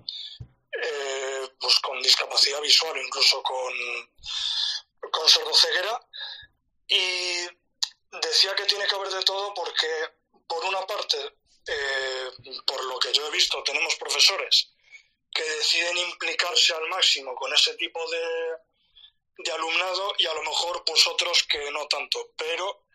[0.71, 3.73] eh, pues con discapacidad visual incluso con,
[5.11, 5.99] con sordoceguera.
[6.87, 7.47] Y
[8.11, 9.87] decía que tiene que haber de todo porque,
[10.47, 11.17] por una parte,
[11.67, 12.31] eh,
[12.65, 14.71] por lo que yo he visto, tenemos profesores
[15.31, 18.55] que deciden implicarse al máximo con ese tipo de,
[19.37, 22.31] de alumnado y a lo mejor pues otros que no tanto.
[22.35, 22.85] Pero,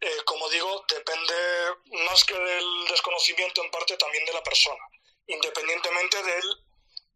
[0.00, 1.34] eh, como digo, depende
[2.06, 4.82] más que del desconocimiento en parte también de la persona,
[5.26, 6.64] independientemente del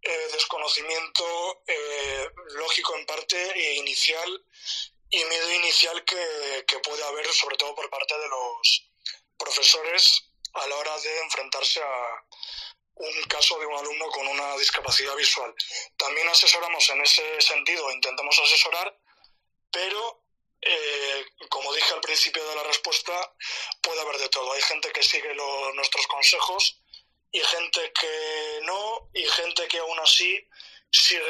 [0.05, 4.45] eh, desconocimiento eh, lógico en parte e inicial
[5.11, 8.90] y miedo inicial que, que, puede haber sobre todo por parte de los
[9.38, 12.25] profesores a la hora de enfrentarse a
[12.97, 15.55] un caso de un alumno con una discapacidad visual.
[15.97, 18.97] También asesoramos en ese sentido, intentamos asesorar,
[19.71, 20.23] pero
[20.61, 23.35] eh, como dije al principio de la respuesta,
[23.81, 24.53] puede haber de todo.
[24.53, 25.35] Hay gente que sigue
[25.75, 26.81] nuestros consejos
[27.35, 30.38] y gente que no, y gente que aún así
[30.92, 31.20] sigue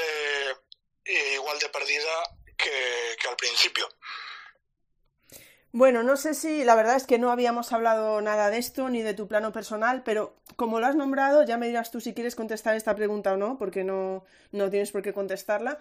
[1.07, 2.12] eh, igual de perdida
[2.59, 3.88] que, al principio.
[5.73, 9.01] Bueno, no sé si la verdad es que no habíamos hablado nada de esto ni
[9.01, 12.37] de tu plano personal, pero como lo has nombrado, ya me dirás tú si quieres
[12.37, 15.81] contestar esta pregunta o no, porque no, no tienes por qué contestarla.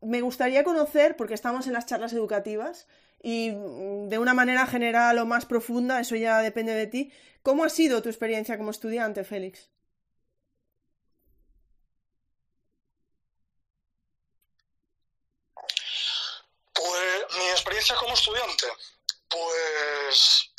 [0.00, 2.88] Me gustaría conocer, porque estamos en las charlas educativas,
[3.22, 7.12] y mm, de una manera general o más profunda, eso ya depende de ti.
[7.42, 9.70] ¿Cómo ha sido tu experiencia como estudiante, Félix?
[16.74, 18.66] Pues mi experiencia como estudiante,
[19.28, 20.50] pues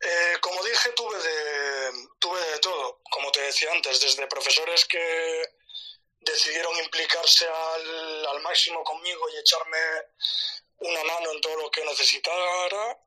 [0.00, 5.42] eh, como dije, tuve de, tuve de todo, como te decía antes, desde profesores que
[6.20, 9.78] decidieron implicarse al, al máximo conmigo y echarme
[10.80, 12.98] una mano en todo lo que necesitara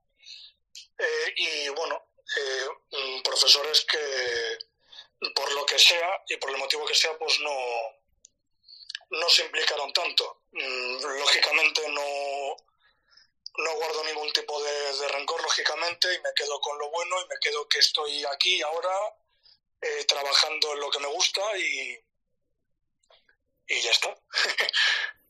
[0.98, 4.58] eh, y bueno, eh, mm, profesores que
[5.36, 7.56] por lo que sea y por el motivo que sea pues no,
[9.10, 10.42] no se implicaron tanto.
[10.52, 12.56] Mm, lógicamente no,
[13.58, 17.40] no guardo ningún tipo de, rencor, lógicamente, y me quedo con lo bueno y me
[17.40, 19.16] quedo que estoy aquí ahora
[19.82, 22.00] eh, trabajando en lo que me gusta y,
[23.68, 24.16] y ya está.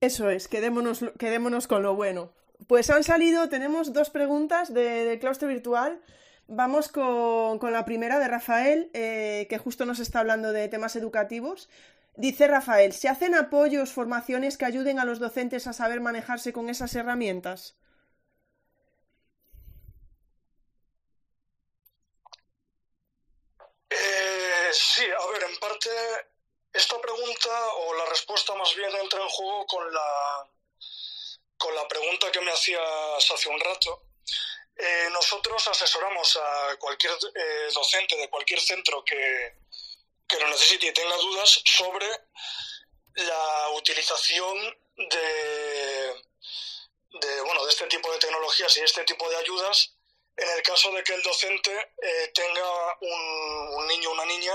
[0.00, 2.32] Eso es, quedémonos, quedémonos con lo bueno.
[2.66, 6.00] Pues han salido, tenemos dos preguntas de, claustro virtual.
[6.46, 11.68] Vamos con, la primera de Rafael, eh, que justo nos está hablando de temas educativos.
[12.16, 16.68] Dice Rafael, ¿se hacen apoyos, formaciones que ayuden a los docentes a saber manejarse con
[16.68, 17.76] esas herramientas?
[23.90, 25.90] Eh, sí, a ver, en parte
[26.78, 30.48] esta pregunta o la respuesta más bien entra en juego con la,
[31.56, 34.04] con la pregunta que me hacías hace un rato.
[34.76, 39.56] Eh, nosotros asesoramos a cualquier eh, docente de cualquier centro que,
[40.28, 42.06] que lo necesite y tenga dudas sobre
[43.14, 44.56] la utilización
[44.96, 46.14] de,
[47.20, 49.94] de, bueno, de este tipo de tecnologías y este tipo de ayudas
[50.36, 54.52] en el caso de que el docente eh, tenga un, un, niño o una niña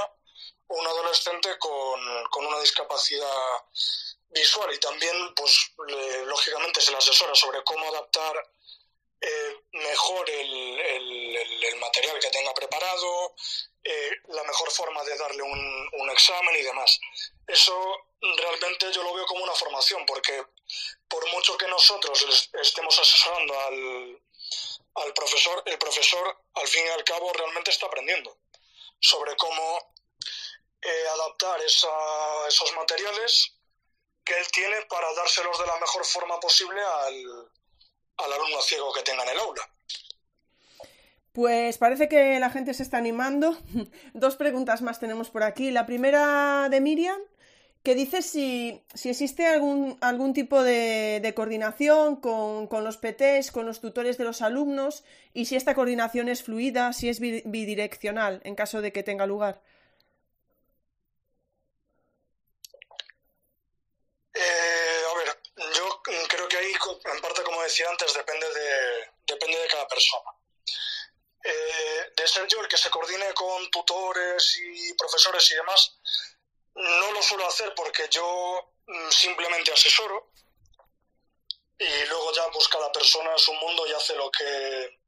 [0.74, 3.64] un adolescente con, con, una discapacidad
[4.30, 5.72] visual y también, pues,
[6.26, 8.36] lógicamente se le asesora sobre cómo adaptar
[9.22, 13.36] eh, mejor el, el, el, material que tenga preparado,
[13.84, 17.00] eh, la mejor forma de darle un, un examen y demás.
[17.48, 18.08] Eso
[18.38, 20.44] realmente yo lo veo como una formación, porque
[21.08, 24.22] por mucho que nosotros estemos asesorando al,
[24.96, 28.38] al profesor, el profesor al fin y al cabo realmente está aprendiendo
[29.00, 29.94] sobre cómo
[30.84, 31.88] eh, adaptar esa,
[32.48, 33.56] esos materiales
[34.24, 37.52] que él tiene para dárselos de la mejor forma posible al,
[38.18, 39.70] al alumno ciego que tenga en el aula.
[41.34, 43.58] Pues parece que la gente se está animando.
[44.14, 45.72] Dos preguntas más tenemos por aquí.
[45.72, 47.20] La primera de Miriam
[47.84, 53.52] que dice si, si existe algún, algún tipo de, de coordinación con, con, los PTs,
[53.52, 58.42] con los tutores de los alumnos y si esta coordinación es fluida, si es bidireccional
[58.46, 59.62] en caso de que tenga lugar.
[64.34, 65.28] Eh, a ver,
[65.76, 70.30] yo creo que ahí, en parte, decía antes, depende de, depende de cada persona.
[71.44, 75.98] Eh, de ser yo el que se coordine con tutores y profesores y demás,
[76.76, 80.32] no lo suelo hacer porque yo mm, simplemente asesoro
[81.78, 85.00] y luego ya pues cada persona es un mundo y hace lo que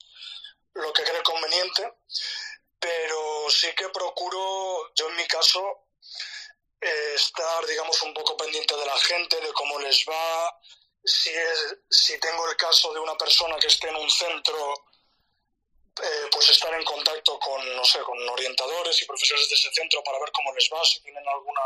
[0.74, 1.94] lo que cree conveniente
[2.80, 5.88] pero sí que procuro yo en mi caso
[6.82, 10.60] eh, estar digamos un poco pendiente de la gente de cómo les va
[11.06, 14.74] si es si tengo el caso de una persona que esté en un centro
[16.02, 20.04] eh, pues estar en contacto con, no sé, con orientadores y profesores de ese centro
[20.04, 21.62] para ver cómo les va, si tienen alguna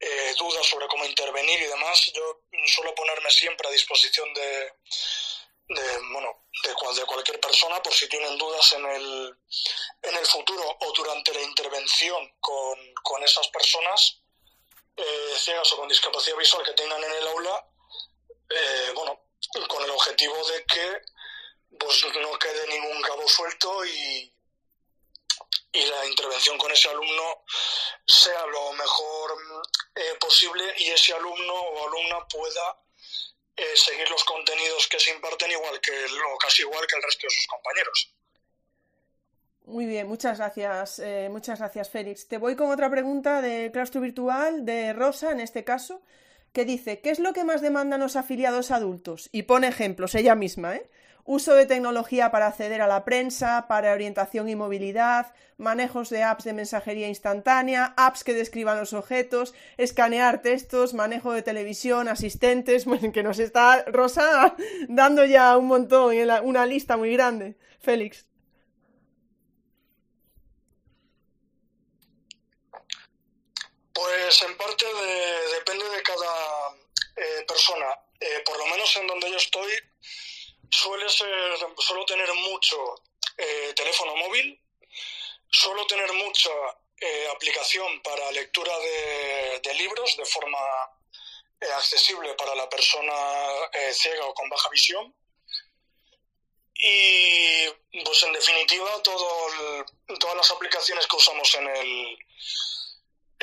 [0.00, 2.10] eh, duda sobre cómo intervenir y demás.
[2.12, 4.72] Yo suelo ponerme siempre a disposición de,
[5.68, 9.38] de bueno, de, de, cualquier persona por si tienen dudas en el,
[10.02, 14.18] en el futuro o durante la intervención con, con esas personas
[14.96, 17.66] eh, ciegas o con discapacidad visual que tengan en el aula,
[18.54, 19.20] eh, bueno,
[19.68, 21.02] con el objetivo de que
[21.78, 24.32] pues no quede ningún cabo suelto y,
[25.72, 27.44] y la intervención con ese alumno
[28.06, 29.32] sea lo mejor
[29.94, 32.78] eh, posible y ese alumno o alumna pueda
[33.56, 37.26] eh, seguir los contenidos que se imparten igual que o casi igual que el resto
[37.26, 38.14] de sus compañeros.
[39.64, 42.26] Muy bien, muchas gracias, eh, muchas gracias Félix.
[42.26, 46.02] Te voy con otra pregunta de claustro virtual de Rosa, en este caso,
[46.52, 49.28] que dice, ¿qué es lo que más demandan los afiliados adultos?
[49.32, 50.88] Y pone ejemplos, ella misma, ¿eh?
[51.24, 56.44] uso de tecnología para acceder a la prensa, para orientación y movilidad, manejos de apps
[56.44, 63.12] de mensajería instantánea, apps que describan los objetos, escanear textos, manejo de televisión, asistentes, bueno,
[63.12, 64.56] que nos está Rosa
[64.88, 67.56] dando ya un montón, una lista muy grande.
[67.78, 68.31] Félix.
[74.02, 74.84] Pues en parte
[75.52, 76.74] depende de cada
[77.16, 77.86] eh, persona.
[78.18, 79.72] Eh, por lo menos en donde yo estoy,
[80.68, 82.96] suele ser, suelo tener mucho
[83.38, 84.60] eh, teléfono móvil,
[85.52, 86.50] suelo tener mucha
[87.00, 90.58] eh, aplicación para lectura de, de, libros de forma
[91.60, 93.14] eh, accesible para la persona
[93.72, 95.14] eh, ciega o con baja visión.
[96.74, 97.68] Y
[98.04, 99.46] pues en definitiva todo
[100.08, 102.18] el, todas las aplicaciones que usamos en el,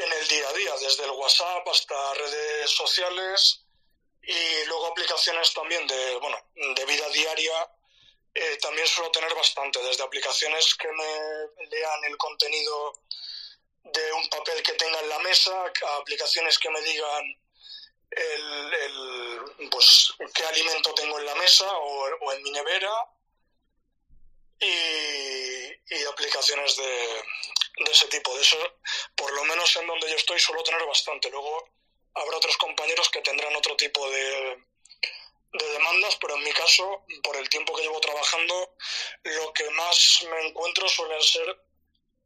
[0.04, 3.66] en el día a día, desde el WhatsApp hasta redes sociales,
[4.22, 6.38] y luego aplicaciones también de, bueno,
[6.76, 7.70] de vida diaria,
[8.34, 13.02] eh, también suelo tener bastante, desde aplicaciones que me lean el contenido
[13.84, 15.52] de un papel que tenga en la mesa,
[16.00, 17.24] aplicaciones que me digan
[18.12, 22.92] el, el, pues, qué alimento tengo en la mesa o, o en mi nevera
[24.60, 27.24] y aplicaciones de,
[27.86, 28.34] de, ese tipo.
[28.36, 28.58] De eso,
[29.16, 31.30] por lo menos en donde yo estoy, suelo tener bastante.
[31.30, 31.70] Luego
[32.14, 34.58] habrá otros compañeros que tendrán otro tipo de,
[35.54, 38.76] de demandas, pero en mi caso, por el tiempo que llevo trabajando,
[39.24, 41.58] lo que más me encuentro suelen ser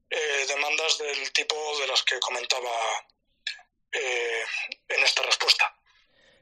[0.10, 2.70] eh, demandas del tipo de las que comentaba
[3.92, 4.44] eh,
[4.90, 5.76] en esta respuesta.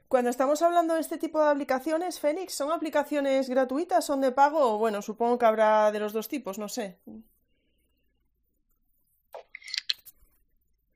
[0.08, 4.76] Cuando estamos hablando de este tipo de aplicaciones, Fénix, ¿son aplicaciones gratuitas, son de pago?
[4.76, 6.98] Bueno, supongo que habrá de los dos tipos, no sé.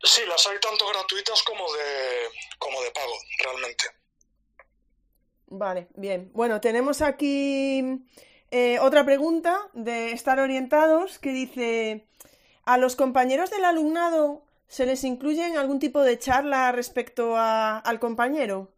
[0.06, 2.28] Sí, las hay tanto gratuitas como de,
[2.58, 3.84] como de pago, realmente.
[5.48, 6.30] Vale, bien.
[6.32, 7.82] Bueno, tenemos aquí
[8.52, 12.06] eh, otra pregunta de Estar Orientados que dice,
[12.64, 17.98] ¿a los compañeros del alumnado se les incluye en algún tipo de charla respecto al
[17.98, 18.72] compañero?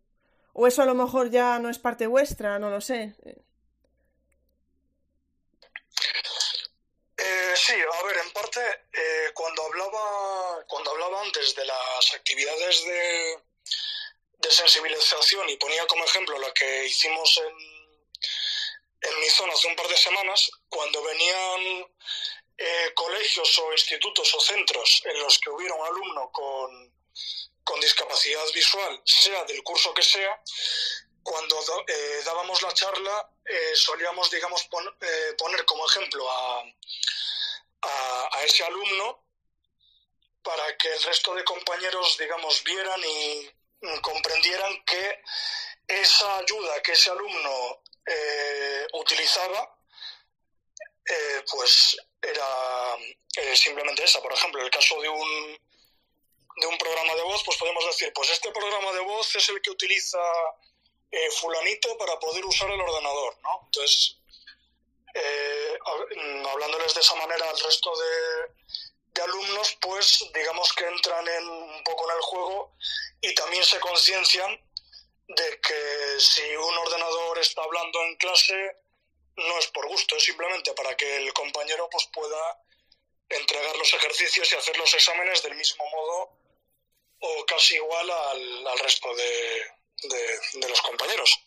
[0.54, 2.58] ¿O eso a lo mejor ya no es parte vuestra?
[2.58, 3.14] No lo sé.
[7.18, 8.60] Eh, sí, a ver, en parte,
[8.92, 13.38] eh, cuando, hablaba, cuando hablaba antes de las actividades de,
[14.38, 19.76] de sensibilización y ponía como ejemplo lo que hicimos en, en mi zona hace un
[19.76, 21.86] par de semanas, cuando venían
[22.56, 26.94] eh, colegios o institutos o centros en los que hubiera un alumno con,
[27.64, 30.42] con discapacidad visual, sea del curso que sea,
[31.22, 34.68] cuando eh, dábamos la charla eh, solíamos, digamos,
[35.36, 36.64] poner como ejemplo a,
[37.82, 39.24] a, a, ese alumno
[40.42, 43.50] para que el resto de compañeros, digamos, vieran y,
[44.02, 45.22] comprendieran que
[45.86, 49.78] esa ayuda que ese alumno eh, utilizaba,
[51.08, 52.96] eh, pues era
[53.36, 54.20] eh, simplemente esa.
[54.20, 55.60] Por ejemplo, en el caso de un,
[56.60, 59.60] de un programa de voz, pues podemos decir, pues este programa de voz es el
[59.62, 60.18] que utiliza
[61.40, 63.62] fulanito para poder usar el ordenador, ¿no?
[63.64, 64.17] Entonces,
[66.46, 68.54] hablándoles de esa manera al resto de,
[69.14, 72.76] de alumnos, pues digamos que entran en, un poco en el juego
[73.20, 74.60] y también se conciencian
[75.28, 78.76] de que si un ordenador está hablando en clase
[79.36, 82.62] no es por gusto, es simplemente para que el compañero pues pueda
[83.28, 86.32] entregar los ejercicios y hacer los exámenes del mismo modo
[87.20, 91.38] o casi igual al, resto de, de los compañeros.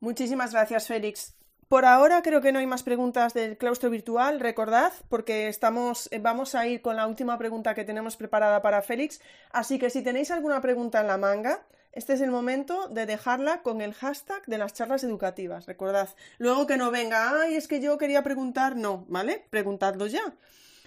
[0.00, 1.34] Muchísimas gracias, Félix.
[1.72, 6.18] Por ahora creo que no hay más preguntas del claustro virtual, recordad, porque estamos, eh,
[6.18, 9.22] vamos a ir con la última pregunta que tenemos preparada para Félix.
[9.52, 11.62] Así que si tenéis alguna pregunta en la manga,
[11.92, 16.10] este es el momento de dejarla con el hashtag de las charlas educativas, recordad.
[16.36, 19.42] Luego que no venga, ay, es que yo quería preguntar, no, ¿vale?
[19.48, 20.34] Preguntadlo ya.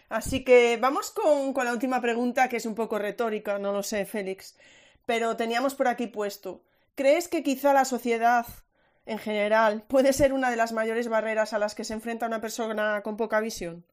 [0.10, 3.82] Así que vamos con, con la última pregunta, que es un poco retórica, no lo
[3.82, 4.56] sé, Félix.
[5.08, 6.62] Pero teníamos por aquí puesto.
[6.94, 8.46] ¿Crees que quizá la sociedad
[9.06, 12.42] en general, puede ser una de las mayores barreras a las que se enfrenta una
[12.42, 13.86] persona con poca visión?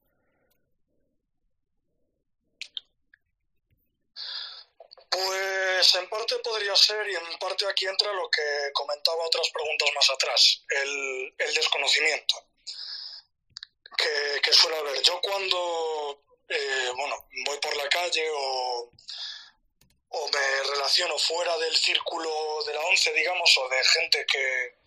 [5.11, 9.89] Pues en parte podría ser y en parte aquí entra lo que comentaba otras preguntas
[9.95, 12.35] más atrás, el, desconocimiento
[14.43, 15.03] que, suele haber.
[15.03, 18.91] Yo cuando eh, bueno, voy por la calle o,
[20.09, 24.82] o me relaciono fuera del círculo de la ONCE, digamos, o de gente que,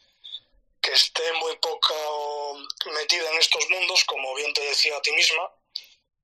[0.85, 2.59] que esté muy poco
[2.93, 5.51] metida en estos mundos, como bien te decía a ti misma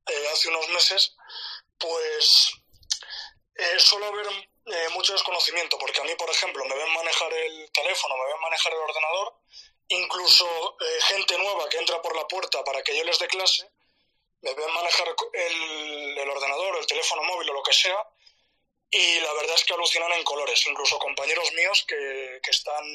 [0.05, 1.16] eh, hace unos meses,
[1.80, 2.51] pues
[3.55, 7.72] eh, suele haber eh, mucho desconocimiento, porque a mí, por ejemplo, me ven manejar el
[7.72, 9.36] teléfono, me ven manejar el ordenador,
[9.88, 13.68] incluso eh, gente nueva que entra por la puerta para que yo les dé clase,
[14.41, 17.97] me ven manejar el, el ordenador, el teléfono móvil o lo que sea,
[18.91, 22.86] y la verdad es que alucinan en colores, incluso compañeros míos que, que están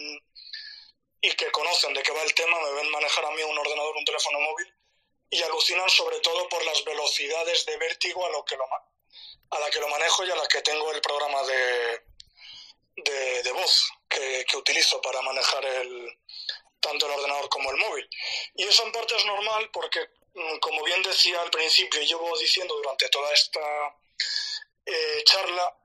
[1.21, 3.97] y que conocen de qué va el tema me ven manejar a mí un ordenador,
[3.97, 4.75] un teléfono móvil
[5.31, 8.65] y alucinan sobre todo por las velocidades de vértigo a, lo que lo,
[9.51, 12.01] a la que lo manejo y a la que tengo el programa de,
[13.43, 16.19] de, voz que, que, utilizo para manejar el,
[16.81, 18.09] tanto el ordenador como el móvil.
[18.55, 20.01] Y eso en parte es normal porque,
[20.35, 23.61] mm, como bien decía al principio y llevo diciendo durante toda esta
[24.87, 25.77] eh, charla,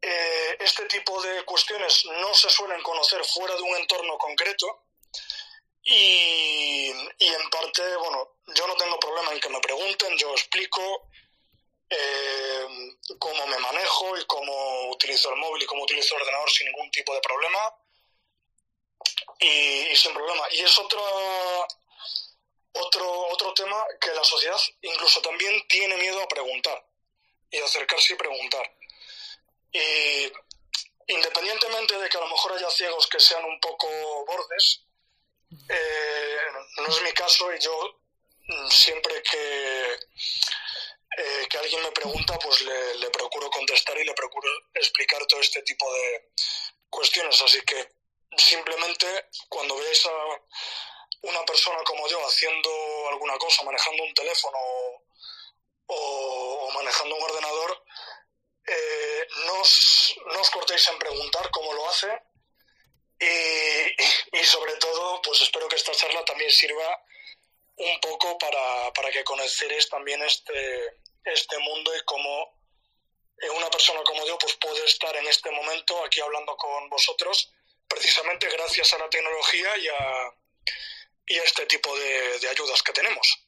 [0.00, 4.84] eh, este tipo de cuestiones no se suelen conocer fuera de un entorno concreto
[5.82, 11.08] y, en parte, bueno, yo no tengo problema en que me pregunten, yo explico
[11.88, 12.66] eh,
[13.18, 16.90] cómo me manejo y cómo utilizo el móvil y cómo utilizo el ordenador sin ningún
[16.90, 17.74] tipo de problema
[19.40, 20.46] y, sin problema.
[20.52, 21.02] Y es otro,
[22.72, 26.84] otro, otro tema que la sociedad incluso también tiene miedo a preguntar
[27.50, 28.77] y acercarse y preguntar.
[29.72, 30.32] Y
[31.06, 33.88] independientemente de que a lo mejor haya ciegos que sean un poco
[34.26, 34.84] bordes,
[35.68, 36.36] eh,
[36.76, 38.00] no es mi caso y yo
[38.46, 39.92] mm, siempre que,
[41.18, 45.62] eh, que alguien me pregunta, pues le, procuro contestar y le procuro explicar todo este
[45.62, 46.30] tipo de
[46.90, 47.40] cuestiones.
[47.42, 47.88] Así que
[48.36, 50.10] simplemente cuando veáis a
[51.22, 52.70] una persona como yo haciendo
[53.08, 54.58] alguna cosa, manejando un teléfono
[55.86, 57.84] o, manejando un ordenador,
[58.68, 62.08] eh, no, os, cortéis en preguntar cómo lo hace
[63.20, 67.04] y, sobre todo, pues espero que esta charla también sirva
[67.76, 72.58] un poco para, para que conoceréis también este, este mundo y cómo
[73.40, 77.52] eh, una persona como yo pues puede estar en este momento aquí hablando con vosotros
[77.88, 80.32] precisamente gracias a la tecnología y a,
[81.26, 83.47] y este tipo de, ayudas que tenemos.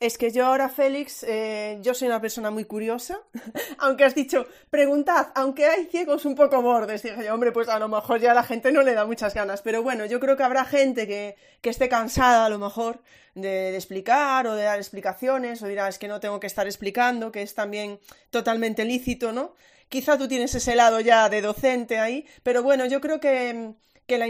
[0.00, 3.20] Es que yo ahora, Félix, eh, yo soy una persona muy curiosa,
[3.78, 7.78] aunque has dicho, preguntad, aunque hay ciegos un poco bordes, dije yo, hombre, pues a
[7.78, 10.42] lo mejor ya la gente no le da muchas ganas, pero bueno, yo creo que
[10.42, 13.02] habrá gente que, esté cansada a lo mejor
[13.34, 17.30] de, explicar o de dar explicaciones, o dirá, es que no tengo que estar explicando,
[17.30, 19.54] que es también totalmente lícito, ¿no?
[19.90, 23.74] Quizá tú tienes ese lado ya de docente ahí, pero bueno, yo creo que
[24.06, 24.26] que la,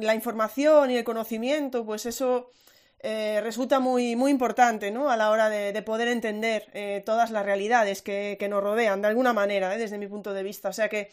[0.00, 2.52] la información y el conocimiento, pues eso
[3.00, 5.10] eh, resulta muy, muy importante ¿no?
[5.10, 9.32] a la hora de, poder entender eh, todas las realidades que, nos rodean, de alguna
[9.32, 9.78] manera, ¿eh?
[9.78, 10.68] desde mi punto de vista.
[10.68, 11.10] O sea que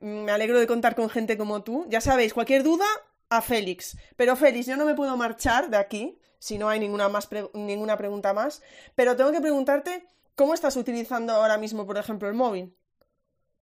[0.00, 1.86] mm, me alegro de contar con gente como tú.
[1.88, 2.86] Ya sabéis, cualquier duda,
[3.28, 3.96] a Félix.
[4.16, 7.96] Pero Félix, yo no me puedo marchar de aquí, si no hay ninguna, más ninguna
[7.96, 8.62] pregunta más,
[8.94, 12.74] pero tengo que preguntarte, ¿cómo estás utilizando ahora mismo, por ejemplo, el móvil?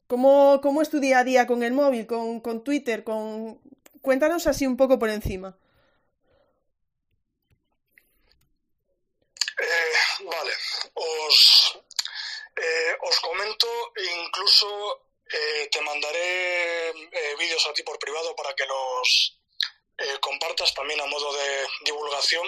[0.07, 3.59] ¿Cómo, cómo es tu día a día con el móvil, con, con Twitter, con
[4.05, 5.57] Cuéntanos así un poco por encima.
[9.59, 10.53] Eh, vale,
[10.95, 11.79] os,
[12.57, 13.67] eh, os comento,
[14.23, 16.93] incluso eh, te mandaré
[17.39, 19.41] vídeos a ti por privado para que los
[20.21, 22.47] compartas también a modo de divulgación,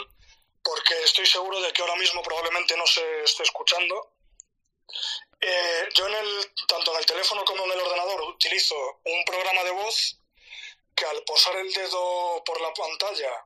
[0.63, 4.15] porque estoy seguro de que ahora mismo probablemente no se esté escuchando.
[5.95, 8.75] yo en el, tanto en el teléfono como en el ordenador utilizo
[9.05, 10.19] un programa de voz
[10.97, 13.46] que al posar el dedo por la pantalla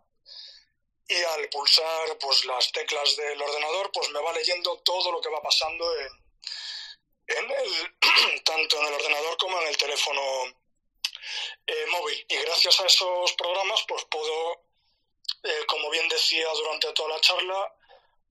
[1.11, 5.29] y al pulsar pues las teclas del ordenador pues me va leyendo todo lo que
[5.29, 7.95] va pasando en, el
[8.45, 10.23] tanto en el ordenador como en el teléfono
[11.67, 14.53] eh, móvil y gracias a esos programas pues puedo
[15.43, 17.75] eh, como bien decía durante toda la charla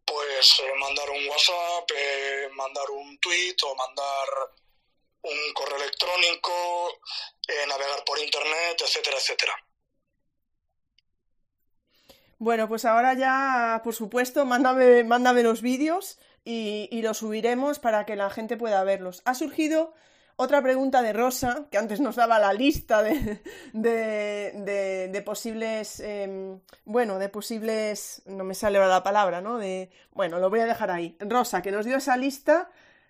[0.06, 1.92] pues eh, mandar un WhatsApp
[2.54, 4.30] mandar un tweet o mandar
[5.22, 7.02] un correo electrónico,
[7.68, 9.69] navegar por internet, etcétera, etcétera.
[12.40, 18.16] Bueno, pues ahora ya, por supuesto, mándame, mándame los vídeos y, los subiremos para que
[18.16, 19.22] la gente pueda verlos.
[19.26, 19.94] Ha surgido
[20.38, 23.42] otra pregunta de Rosa, que antes nos daba la lista de,
[23.74, 29.58] de, posibles, em, bueno, de posibles, no me sale ahora la palabra, ¿no?
[29.58, 31.18] De, bueno, lo voy a dejar ahí.
[31.20, 32.70] Rosa, que nos dio esa lista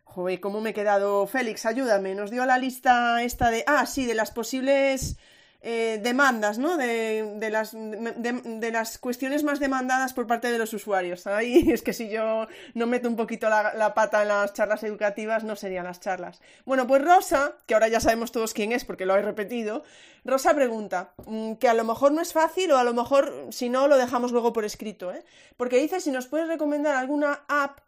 [0.09, 1.27] Joder, ¿cómo me he quedado?
[1.27, 2.15] Félix, ayúdame.
[2.15, 3.63] Nos dio la lista esta de.
[3.67, 5.17] Ah, sí, de las posibles
[5.61, 6.77] eh, demandas, ¿no?
[6.77, 11.27] De, de las, de, las cuestiones más demandadas por parte de los usuarios.
[11.27, 15.43] Ahí es que si yo no meto un poquito la, pata en las charlas educativas,
[15.43, 16.41] no serían las charlas.
[16.65, 19.83] Bueno, pues Rosa, que ahora ya sabemos todos quién es porque lo he repetido,
[20.23, 23.69] Rosa pregunta, mm, que a lo mejor no es fácil o a lo mejor si
[23.69, 25.23] no lo dejamos luego por escrito, ¿eh?
[25.57, 27.79] Porque dice si nos puedes recomendar alguna app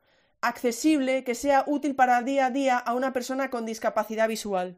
[0.41, 4.77] accesible que sea útil para día a día a una persona con discapacidad visual?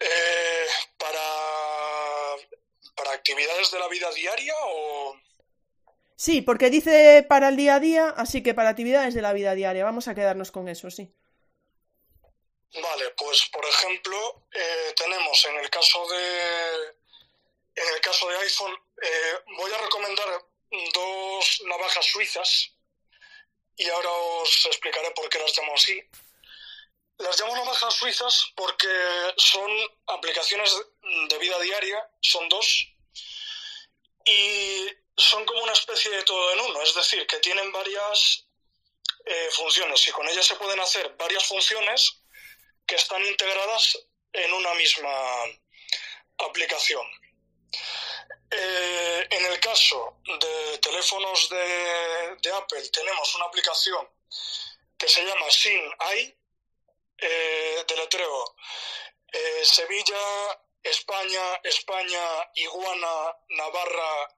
[0.00, 0.66] Eh,
[0.98, 1.20] para,
[2.96, 5.18] para actividades de la vida diaria o...
[6.14, 9.54] Sí, porque dice para el día a día, así que para actividades de la vida
[9.54, 9.84] diaria.
[9.84, 11.10] Vamos a quedarnos con eso, sí.
[12.82, 16.94] Vale, pues por ejemplo, eh, tenemos en el caso de
[17.76, 20.44] en el caso de iPhone, eh, voy a recomendar
[20.92, 22.72] dos navajas suizas
[23.76, 26.00] y ahora os explicaré por qué las llamo así.
[27.18, 28.88] Las llamo navajas suizas porque
[29.36, 29.70] son
[30.06, 30.76] aplicaciones
[31.28, 32.93] de vida diaria, son dos,
[34.24, 38.46] y son como una especie de todo en uno, es decir, que tienen varias
[39.24, 42.22] eh, funciones y con ellas se pueden hacer varias funciones
[42.86, 43.98] que están integradas
[44.32, 45.10] en una misma
[46.38, 47.06] aplicación.
[48.50, 54.08] Eh, en el caso de teléfonos de, Apple tenemos una aplicación
[54.96, 56.36] que se llama Sin AI,
[57.18, 58.54] eh, letreo
[59.32, 64.28] eh, Sevilla, España, España, Iguana, Navarra,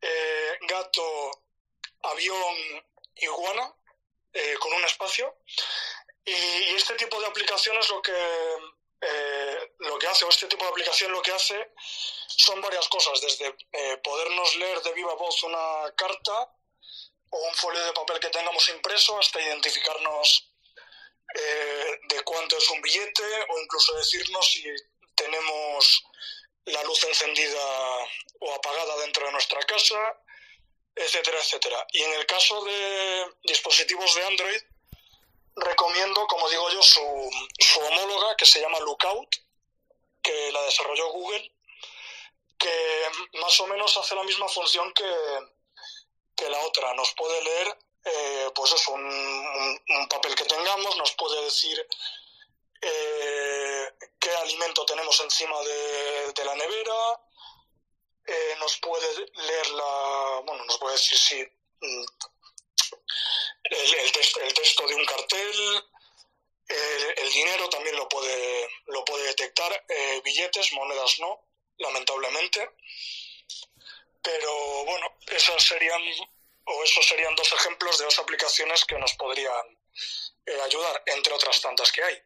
[0.00, 1.44] eh, Gato,
[2.02, 2.84] Avión,
[3.16, 3.74] Iguana,
[4.60, 5.38] con un espacio.
[6.24, 8.12] Y, este tipo de aplicaciones lo que,
[9.78, 11.72] lo que hace, o este tipo de aplicación lo que hace
[12.36, 16.52] son varias cosas, desde eh, podernos leer de viva voz una carta
[17.30, 20.52] o un folio de papel que tengamos impreso hasta identificarnos
[21.34, 24.64] eh, de cuánto es un billete o incluso decirnos si
[25.16, 26.04] tenemos
[26.66, 27.64] la luz encendida
[28.40, 30.22] o apagada dentro de nuestra casa,
[30.94, 31.86] etcétera, etcétera.
[31.92, 34.62] Y en el caso de dispositivos de Android,
[35.56, 39.36] recomiendo, como digo yo, su, su homóloga que se llama Lookout,
[40.22, 41.52] que la desarrolló Google,
[42.58, 43.06] que
[43.40, 45.04] más o menos hace la misma función que,
[46.36, 46.94] que la otra.
[46.94, 51.76] Nos puede leer eh, pues eso, un, papel que tengamos, nos puede decir
[52.80, 57.20] eh, qué alimento tenemos encima de, la nevera,
[58.26, 61.42] eh, nos puede leer la, bueno, nos puede decir si
[61.80, 62.04] mm,
[63.64, 65.84] el, texto, de un cartel,
[66.68, 69.84] el, dinero también lo puede, lo puede detectar,
[70.22, 71.46] billetes, monedas no,
[71.78, 72.70] lamentablemente.
[74.22, 76.02] Pero bueno, esas serían
[76.66, 79.78] o esos serían dos ejemplos de dos aplicaciones que nos podrían
[80.46, 82.22] eh, ayudar, entre otras tantas que hay.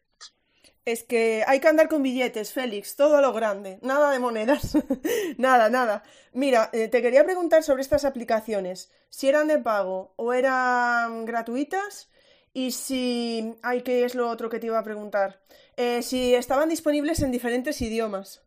[0.90, 4.76] Es que hay que andar con billetes, Félix, todo a lo grande, nada de monedas,
[5.38, 6.02] nada, nada.
[6.32, 12.10] Mira, eh, te quería preguntar sobre estas aplicaciones, si eran de pago o eran gratuitas
[12.52, 13.54] y si...
[13.62, 15.40] Ay, ¿qué es lo otro que te iba a preguntar?
[15.76, 18.42] Eh, si estaban disponibles en diferentes idiomas.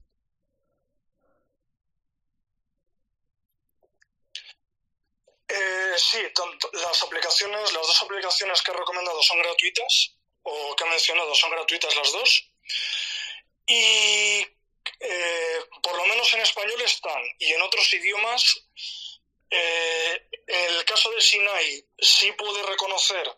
[5.48, 6.18] Eh, sí,
[6.74, 10.14] las aplicaciones, las dos aplicaciones que he recomendado son gratuitas,
[10.44, 12.52] o que he mencionado son gratuitas las dos.
[13.68, 14.46] Y
[15.00, 18.66] eh, por lo menos en español están, y en otros idiomas,
[19.50, 23.32] eh, en el caso de Sinai sí puede reconocer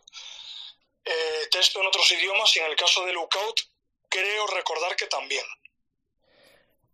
[1.50, 3.60] texto en otros idiomas, y en el caso de Lookout
[4.08, 5.44] creo recordar que también.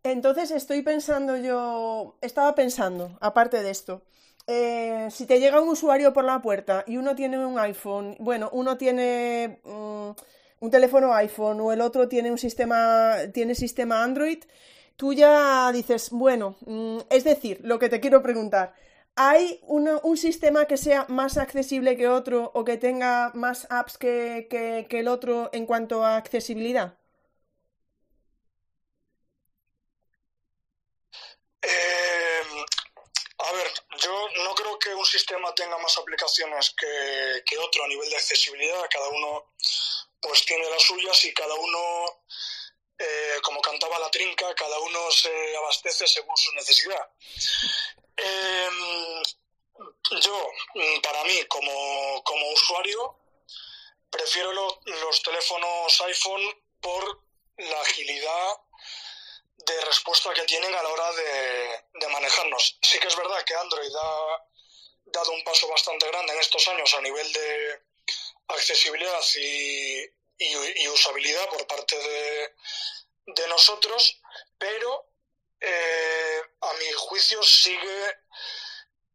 [0.04, 4.02] Entonces estoy pensando yo, estaba pensando, aparte de esto,
[4.46, 8.48] eh, si te llega un usuario por la puerta y uno tiene un iPhone, bueno,
[8.52, 10.10] uno tiene mm,
[10.60, 14.44] un teléfono iPhone o el otro tiene un sistema, tiene sistema Android,
[14.96, 18.74] tú ya dices, bueno, mm, es decir, lo que te quiero preguntar,
[19.16, 24.46] ¿hay un sistema que sea más accesible que otro o que tenga más apps que,
[24.50, 26.94] que el otro en cuanto a accesibilidad?
[34.02, 38.88] Yo no creo que un sistema tenga más aplicaciones que, otro a nivel de accesibilidad.
[38.90, 39.52] Cada uno
[40.20, 42.24] pues tiene las suyas y cada uno,
[42.98, 47.10] eh, como cantaba la trinca, cada uno se abastece según su necesidad.
[48.16, 49.22] Em,
[50.20, 50.50] yo,
[51.02, 53.18] para mí, como, usuario,
[54.10, 57.22] prefiero los teléfonos iPhone por
[57.56, 58.56] la agilidad
[59.66, 62.78] de respuesta que tienen a la hora de, manejarnos.
[62.82, 64.44] Sí que es verdad que Android ha
[65.06, 67.80] dado un paso bastante grande en estos años a nivel de
[68.48, 70.08] accesibilidad y,
[70.88, 74.20] usabilidad por parte de, nosotros,
[74.58, 75.10] pero
[75.60, 78.16] eh, a mi juicio sigue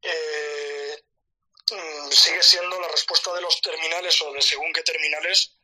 [0.02, 1.04] eh,
[1.72, 5.58] mm, sigue siendo la respuesta de los terminales o de según qué terminales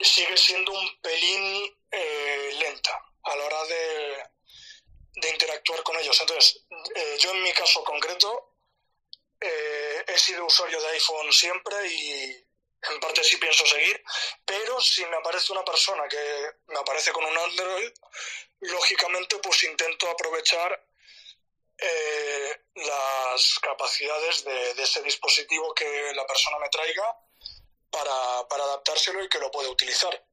[0.00, 4.22] sigue siendo un pelín eh, lenta a la hora de,
[5.32, 6.18] interactuar con ellos.
[6.20, 6.64] Entonces,
[6.94, 8.54] eh, yo en mi caso concreto
[9.40, 12.46] eh, he sido usuario de iPhone siempre y
[12.90, 14.02] en parte sí pienso seguir,
[14.44, 17.90] pero si me aparece una persona que me aparece con un Android,
[18.60, 20.86] lógicamente pues intento aprovechar
[21.78, 27.18] eh, las capacidades de, ese dispositivo que la persona me traiga
[27.90, 30.24] para, para adaptárselo y que lo pueda utilizar.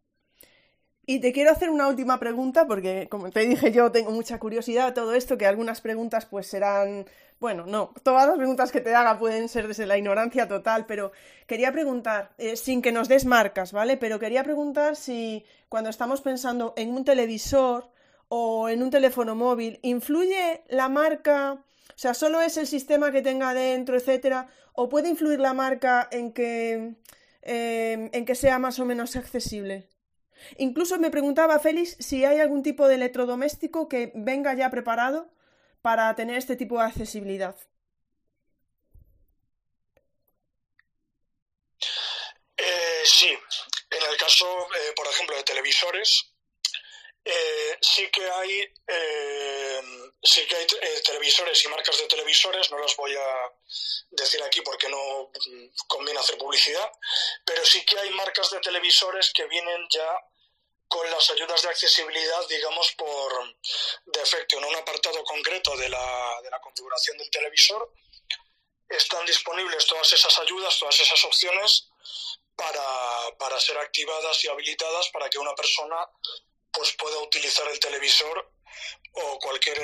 [1.06, 4.88] Y te quiero hacer una última pregunta, porque como te dije yo, tengo mucha curiosidad
[4.88, 7.06] de todo esto, que algunas preguntas pues serán,
[7.42, 11.12] bueno, no, todas las preguntas que te haga pueden ser desde la ignorancia total, pero
[11.46, 13.98] quería preguntar, eh, sin que nos des marcas, ¿vale?
[13.98, 17.90] Pero quería preguntar si cuando estamos pensando en un televisor
[18.30, 21.58] o en un teléfono móvil, ¿influye la marca?
[21.90, 24.48] O sea, ¿solo es el sistema que tenga dentro, etcétera?
[24.74, 26.96] ¿O puede influir la marca en que,
[27.42, 29.93] eh, en que sea más o menos accesible?
[30.58, 35.30] Incluso me preguntaba Félix si hay algún tipo de electrodoméstico que venga ya preparado
[35.82, 37.56] para tener este tipo de accesibilidad.
[42.58, 46.34] Eh, sí, en el caso, eh, por ejemplo, de televisores,
[47.26, 48.74] eh, sí que hay,
[50.24, 50.68] sí que hay
[51.04, 53.52] televisores y marcas de televisores, no las voy a
[54.12, 56.90] decir aquí porque no mm, conviene hacer publicidad,
[57.46, 60.10] pero sí que hay marcas de televisores que vienen ya
[60.94, 63.56] con las ayudas de accesibilidad, digamos, por
[64.06, 64.60] defecto.
[64.60, 67.92] En un apartado concreto de la, configuración del televisor
[68.88, 71.90] están disponibles todas esas ayudas, todas esas opciones
[72.56, 75.98] para, para ser activadas y habilitadas para que una persona
[76.72, 78.52] pues pueda utilizar el televisor
[79.14, 79.80] o cualquier,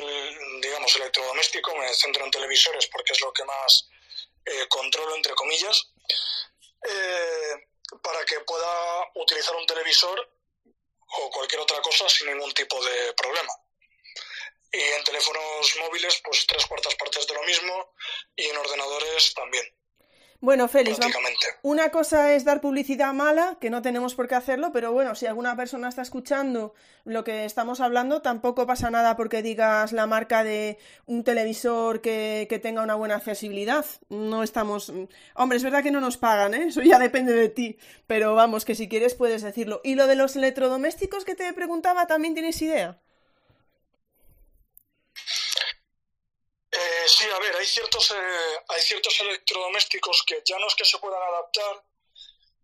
[0.62, 3.90] digamos, electrodoméstico, me centro en televisores porque es lo que más
[4.46, 5.92] eh, controlo, entre comillas,
[6.88, 7.68] eh,
[8.04, 10.39] para que pueda utilizar un televisor
[11.12, 13.54] o cualquier otra cosa sin ningún tipo de problema.
[14.72, 17.94] Y en teléfonos móviles, pues tres cuartas partes de lo mismo
[18.36, 19.66] y en ordenadores también.
[20.42, 20.98] Bueno, Félix,
[21.64, 25.26] una cosa es dar publicidad mala, que no tenemos por qué hacerlo, pero bueno, si
[25.26, 26.74] alguna persona está escuchando
[27.04, 32.48] lo que estamos hablando, tampoco pasa nada porque digas la marca de un televisor que,
[32.50, 33.86] que tenga una buena accesibilidad.
[34.08, 34.94] No estamos...
[35.34, 36.68] Hombre, es verdad que no nos pagan, ¿eh?
[36.70, 37.78] Eso ya depende de ti,
[38.08, 39.82] pero vamos, que si quieres puedes decirlo.
[39.84, 42.98] ¿Y lo de los electrodomésticos que te preguntaba, también tienes idea?
[46.72, 50.86] Eh, sí, a ver, hay ciertos, eh, hay ciertos electrodomésticos que ya no es que
[50.86, 51.84] se puedan adaptar,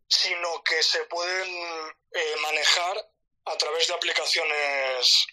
[0.08, 3.10] sino que se pueden eh, manejar
[3.46, 5.28] a través de aplicaciones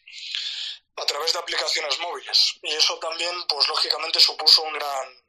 [0.97, 2.55] a través de aplicaciones móviles.
[2.63, 5.23] Y eso también pues lógicamente supuso un gran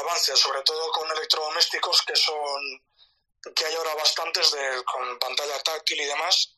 [0.00, 2.82] avance sobre todo con electrodomésticos que son
[3.54, 6.56] que hay ahora bastantes de, con pantalla táctil y demás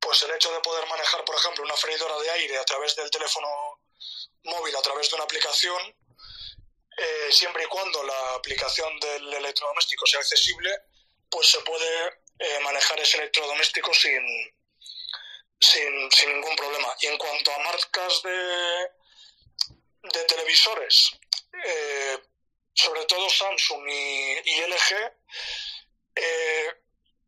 [0.00, 3.10] pues el hecho de poder manejar por ejemplo una freidora de aire a través del
[3.10, 3.71] teléfono
[4.44, 5.94] móvil a través de una aplicación,
[6.96, 10.70] eh, siempre y cuando la aplicación del electrodoméstico sea accesible,
[11.30, 14.22] pues se puede eh, manejar ese electrodoméstico sin,
[15.60, 16.94] sin, ningún problema.
[17.00, 18.90] Y en cuanto a marcas de,
[20.12, 21.10] de televisores,
[21.64, 22.18] eh,
[22.74, 25.14] sobre todo Samsung y, LG,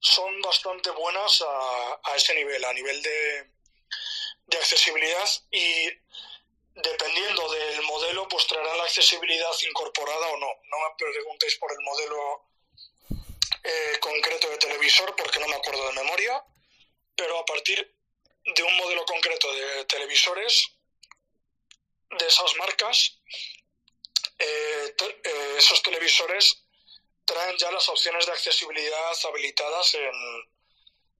[0.01, 3.51] son bastante buenas a, a, ese nivel, a nivel de,
[4.47, 5.89] de accesibilidad y
[6.75, 10.49] dependiendo del modelo, pues traerá la accesibilidad incorporada o no.
[10.65, 12.49] No me preguntéis por el modelo
[13.63, 16.45] eh, concreto de televisor porque no me acuerdo de memoria,
[17.15, 17.95] pero a partir
[18.45, 20.71] de un modelo concreto de televisores
[22.11, 23.19] de esas marcas,
[24.39, 26.65] eh, eh, esos televisores
[27.25, 30.13] traen ya las opciones de accesibilidad habilitadas en,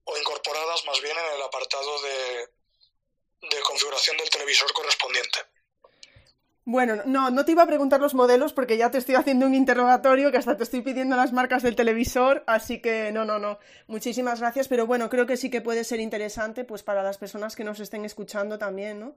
[0.03, 2.49] o incorporadas más bien en el apartado de,
[3.41, 5.39] de configuración del televisor correspondiente.
[6.67, 9.53] Bueno, no, no te iba a preguntar los modelos porque ya te estoy haciendo un
[9.53, 13.59] interrogatorio que hasta te estoy pidiendo las marcas del televisor, así que no, no, no.
[13.85, 17.55] Muchísimas gracias, pero bueno, creo que sí que puede ser interesante pues para las personas
[17.55, 19.15] que nos estén escuchando también, ¿no?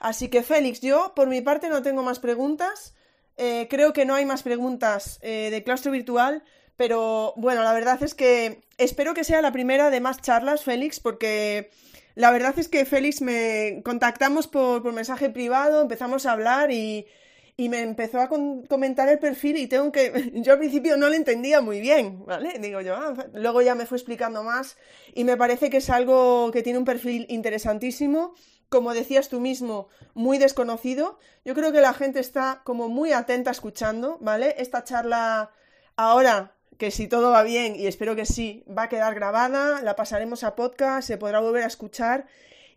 [0.00, 2.94] Así que Félix, yo por mi parte no tengo más preguntas.
[3.36, 6.42] Eh, creo que no hay más preguntas eh, de claustro virtual,
[6.76, 10.98] pero bueno, la verdad es que espero que sea la primera de más charlas, Félix,
[10.98, 11.70] porque
[12.18, 17.06] la verdad es que Félix me contactamos por, mensaje privado, empezamos a hablar y,
[17.56, 21.60] me empezó a comentar el perfil y tengo que, yo al principio no lo entendía
[21.60, 22.58] muy bien, ¿vale?
[22.58, 24.76] Digo yo, ah, luego ya me fue explicando más
[25.14, 28.34] y me parece que es algo que tiene un perfil interesantísimo,
[28.68, 31.20] como decías tú mismo, muy desconocido.
[31.44, 34.56] Yo creo que la gente está como muy atenta escuchando, ¿vale?
[34.58, 35.52] Esta charla
[35.94, 39.96] ahora que si todo va bien, y espero que sí, va a quedar grabada, la
[39.96, 42.26] pasaremos a podcast, se podrá volver a escuchar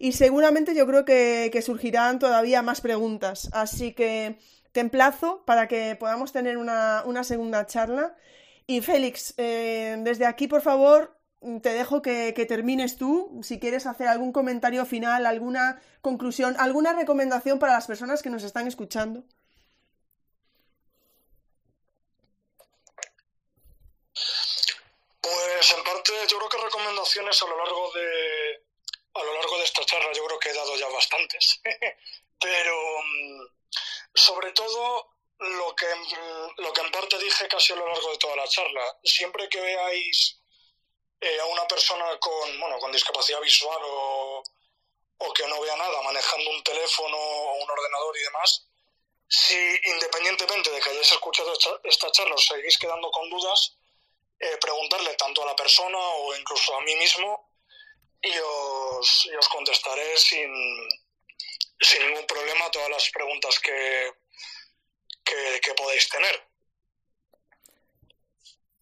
[0.01, 3.49] y seguramente yo creo que, surgirán todavía más preguntas.
[3.53, 4.39] Así que
[4.71, 8.15] te emplazo para que podamos tener una, segunda charla.
[8.65, 11.19] Y Félix, eh, desde aquí, por favor,
[11.61, 17.59] te dejo que, termines tú, si quieres hacer algún comentario final, alguna conclusión, alguna recomendación
[17.59, 19.23] para las personas que nos están escuchando.
[25.61, 28.63] Pues en parte yo creo que recomendaciones a lo largo de
[29.13, 31.61] a lo largo de esta charla yo creo que he dado ya bastantes.
[32.39, 33.45] Pero mm,
[34.15, 35.85] sobre todo lo que,
[36.57, 38.97] lo que en parte dije casi a lo largo de toda la charla.
[39.03, 40.39] Siempre que veáis
[41.19, 44.43] eh, a una persona con, bueno, con discapacidad visual o,
[45.19, 48.65] o que no vea nada manejando un teléfono o un ordenador y demás,
[49.27, 53.77] si independientemente de que hayáis escuchado esta, esta charla os seguís quedando con dudas,
[54.41, 57.51] eh, preguntarle tanto a la persona o incluso a mí mismo
[58.21, 60.51] y os, os contestaré sin,
[61.79, 64.11] sin, ningún problema todas las preguntas que,
[65.23, 66.51] que, que podéis tener.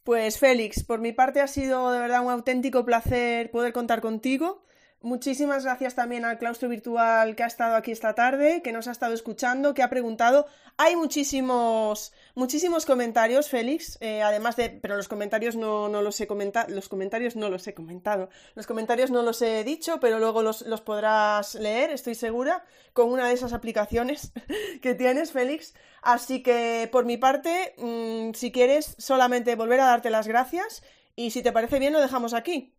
[0.04, 4.64] Pues Félix, por mi parte ha sido de verdad un auténtico placer poder contar contigo.
[5.02, 8.92] Muchísimas gracias también al claustro virtual que ha estado aquí esta tarde, que nos ha
[8.92, 10.48] estado escuchando, que ha preguntado.
[10.78, 16.28] Hay muchísimos, muchísimos comentarios, Félix, eh, además de, pero los comentarios no, no los he
[16.28, 20.42] comentado, los comentarios no los he comentado, los comentarios no los he dicho, pero luego
[20.42, 24.32] los, los podrás leer, estoy segura, con una de esas aplicaciones
[24.82, 25.76] que tienes, Félix.
[26.02, 30.82] Así que por mi parte, mm, si quieres, solamente volver a darte las gracias
[31.16, 32.74] Y si te parece bien, lo dejamos aquí.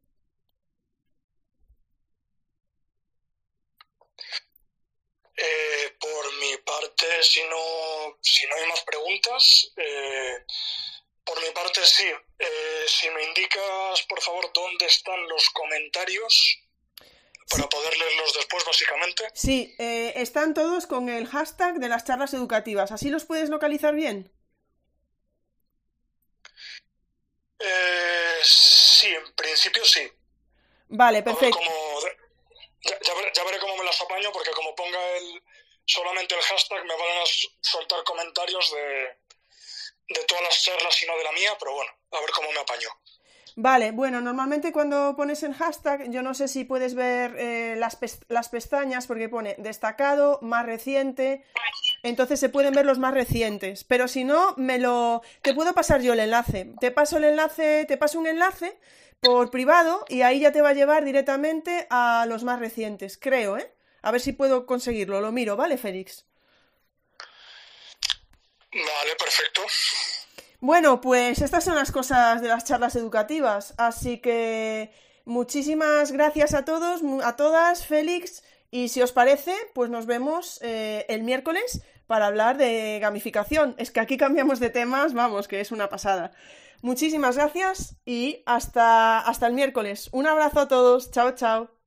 [5.37, 7.57] Eh, por mi parte, si no,
[8.21, 10.45] si no hay más preguntas, eh,
[11.25, 12.11] por mi parte sí.
[12.39, 16.59] Eh, si me indicas, por favor, dónde están los comentarios
[17.51, 19.25] para poder leerlos después, básicamente.
[19.35, 22.93] Sí, están todos con el hashtag de las charlas educativas.
[22.93, 24.33] ¿Así los puedes localizar bien?
[28.43, 30.11] sí, en principio sí.
[30.89, 31.61] Vale, perfecto.
[32.83, 35.43] Ya, veré cómo me las apaño porque como ponga el,
[35.91, 37.27] solamente el hashtag me van a
[37.61, 39.19] soltar comentarios de,
[40.15, 42.61] de todas las charlas y no de la mía, pero bueno, a ver cómo me
[42.61, 42.89] apaño.
[43.57, 47.99] Vale, bueno, normalmente cuando pones el hashtag, yo no sé si puedes ver eh, las,
[48.29, 51.45] las, pestañas porque pone destacado, más reciente,
[52.05, 55.23] entonces se pueden ver los más recientes, pero si no, me lo...
[55.43, 58.79] te puedo pasar yo el enlace, te paso el enlace, te paso un enlace
[59.21, 63.59] por privado y ahí ya te va a llevar directamente a los más recientes, creo,
[63.59, 63.75] ¿eh?
[64.03, 66.27] A ver si puedo conseguirlo, lo miro, ¿vale, Félix?
[68.73, 69.63] Vale, perfecto.
[70.61, 74.93] Bueno, pues estas son las cosas de las charlas educativas, así que
[75.25, 81.07] muchísimas gracias a todos, a todas, Félix, y si os parece, pues nos vemos eh,
[81.09, 83.75] el miércoles para hablar de gamificación.
[83.79, 86.33] Es que aquí cambiamos de temas, vamos, que es una pasada.
[86.83, 90.09] Muchísimas gracias y hasta, hasta el miércoles.
[90.13, 91.11] Un abrazo a todos.
[91.11, 91.80] Chao, chao.